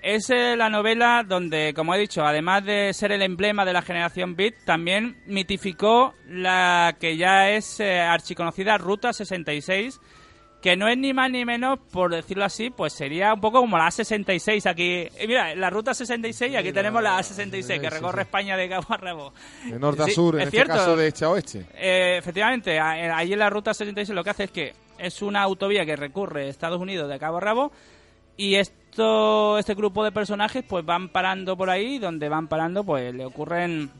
[0.00, 3.82] Es eh, la novela donde, como he dicho, además de ser el emblema de la
[3.82, 9.98] generación Beat, también mitificó la que ya es eh, archiconocida Ruta 66,
[10.64, 13.76] que no es ni más ni menos, por decirlo así, pues sería un poco como
[13.76, 15.06] la A66 aquí.
[15.28, 18.96] mira, la Ruta 66 y aquí tenemos la A66 que recorre España de cabo a
[18.96, 19.34] rabo.
[19.70, 21.66] De norte a sur, en este caso de este a oeste.
[21.74, 25.84] Eh, efectivamente, ahí en la Ruta 66 lo que hace es que es una autovía
[25.84, 27.70] que recorre Estados Unidos de cabo a rabo
[28.38, 33.14] y esto, este grupo de personajes pues van parando por ahí, donde van parando pues
[33.14, 33.90] le ocurren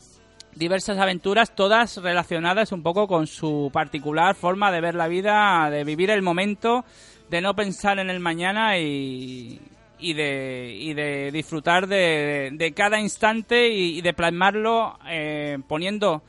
[0.57, 5.85] diversas aventuras, todas relacionadas un poco con su particular forma de ver la vida, de
[5.85, 6.85] vivir el momento,
[7.31, 9.61] de no pensar en el mañana y,
[9.99, 16.23] y, de, y de disfrutar de, cada instante y, de plasmarlo eh, poniendo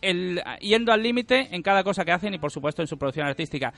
[0.00, 3.26] el, yendo al límite en cada cosa que hacen y por supuesto en su producción
[3.26, 3.72] artística.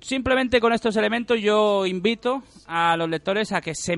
[0.00, 3.96] Simplemente con estos elementos yo invito a los lectores a que se,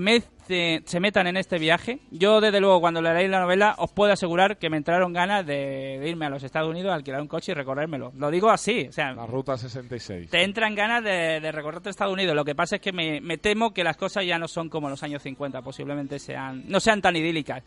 [0.85, 1.99] se metan en este viaje.
[2.11, 6.03] Yo, desde luego, cuando leeréis la novela, os puedo asegurar que me entraron ganas de,
[6.07, 8.13] irme a los Estados Unidos, alquilar un coche y recorrérmelo.
[8.17, 9.13] Lo digo así, o sea...
[9.13, 10.31] La Ruta 66.
[10.31, 12.35] Te entran ganas de, de recorrerte Estados Unidos.
[12.35, 14.89] Lo que pasa es que me, me temo que las cosas ya no son como
[14.89, 17.63] los años 50, posiblemente sean no sean tan idílicas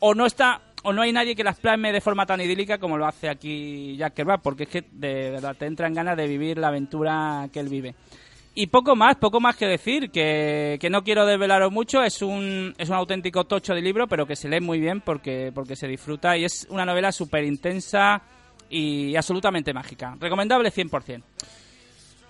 [0.00, 2.96] o no está o no hay nadie que las plasme de forma tan idílica como
[2.96, 6.58] lo hace aquí Jack Kerouac, porque es que de verdad te entran ganas de vivir
[6.58, 7.94] la aventura que él vive.
[8.54, 12.74] Y poco más, poco más que decir, que, que no quiero desvelaros mucho, es un,
[12.76, 15.86] es un auténtico tocho de libro, pero que se lee muy bien porque, porque se
[15.86, 18.20] disfruta y es una novela súper intensa
[18.68, 20.16] y absolutamente mágica.
[20.18, 21.22] Recomendable 100%.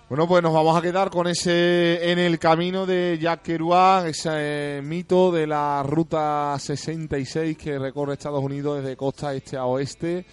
[0.09, 4.81] Bueno, pues nos vamos a quedar con ese en el camino de Jack Kerouac, ese
[4.83, 10.25] mito de la ruta 66 que recorre Estados Unidos desde costa este a oeste.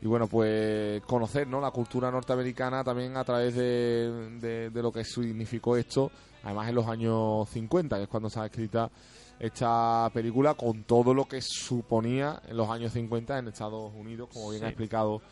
[0.00, 1.60] Y bueno, pues conocer ¿no?
[1.60, 6.10] la cultura norteamericana también a través de, de, lo que significó esto,
[6.42, 8.90] además en los años 50, que es cuando se ha escrita
[9.38, 14.50] esta película, con todo lo que suponía en los años 50 en Estados Unidos, como
[14.50, 15.22] bien ha explicado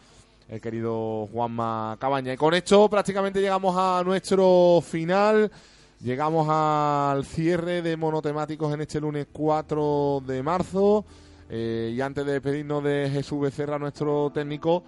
[0.51, 2.33] el querido Juanma Cabaña.
[2.33, 5.51] Y con esto prácticamente llegamos a nuestro final.
[6.01, 11.05] Llegamos al cierre de monotemáticos en este lunes 4 de marzo.
[11.49, 14.83] Eh, y antes de despedirnos de Jesús Becerra, nuestro técnico,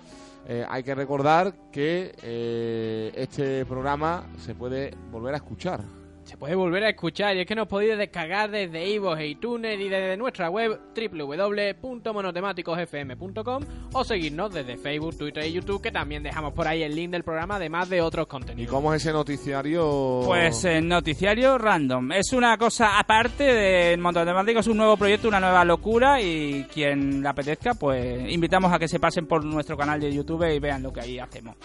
[0.49, 6.55] eh, hay que recordar que eh, este programa se puede volver a escuchar se puede
[6.55, 10.15] volver a escuchar y es que nos podéis descargar desde iVoox e iTunes y desde
[10.17, 16.83] nuestra web www.monotemáticosfm.com o seguirnos desde Facebook, Twitter y YouTube que también dejamos por ahí
[16.83, 18.71] el link del programa además de otros contenidos.
[18.71, 20.23] ¿Y cómo es ese noticiario?
[20.25, 22.13] Pues el noticiario random.
[22.13, 27.29] Es una cosa aparte de Monotemáticos, un nuevo proyecto, una nueva locura y quien le
[27.29, 30.93] apetezca pues invitamos a que se pasen por nuestro canal de YouTube y vean lo
[30.93, 31.57] que ahí hacemos.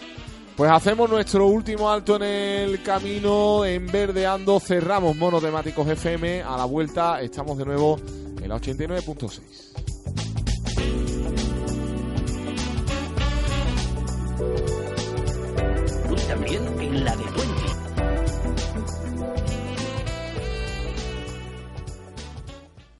[0.58, 6.42] Pues hacemos nuestro último alto en el camino, en verdeando, cerramos monotemáticos FM.
[6.42, 7.96] A la vuelta estamos de nuevo
[8.42, 9.40] en la 89.6.
[16.26, 17.24] También en la de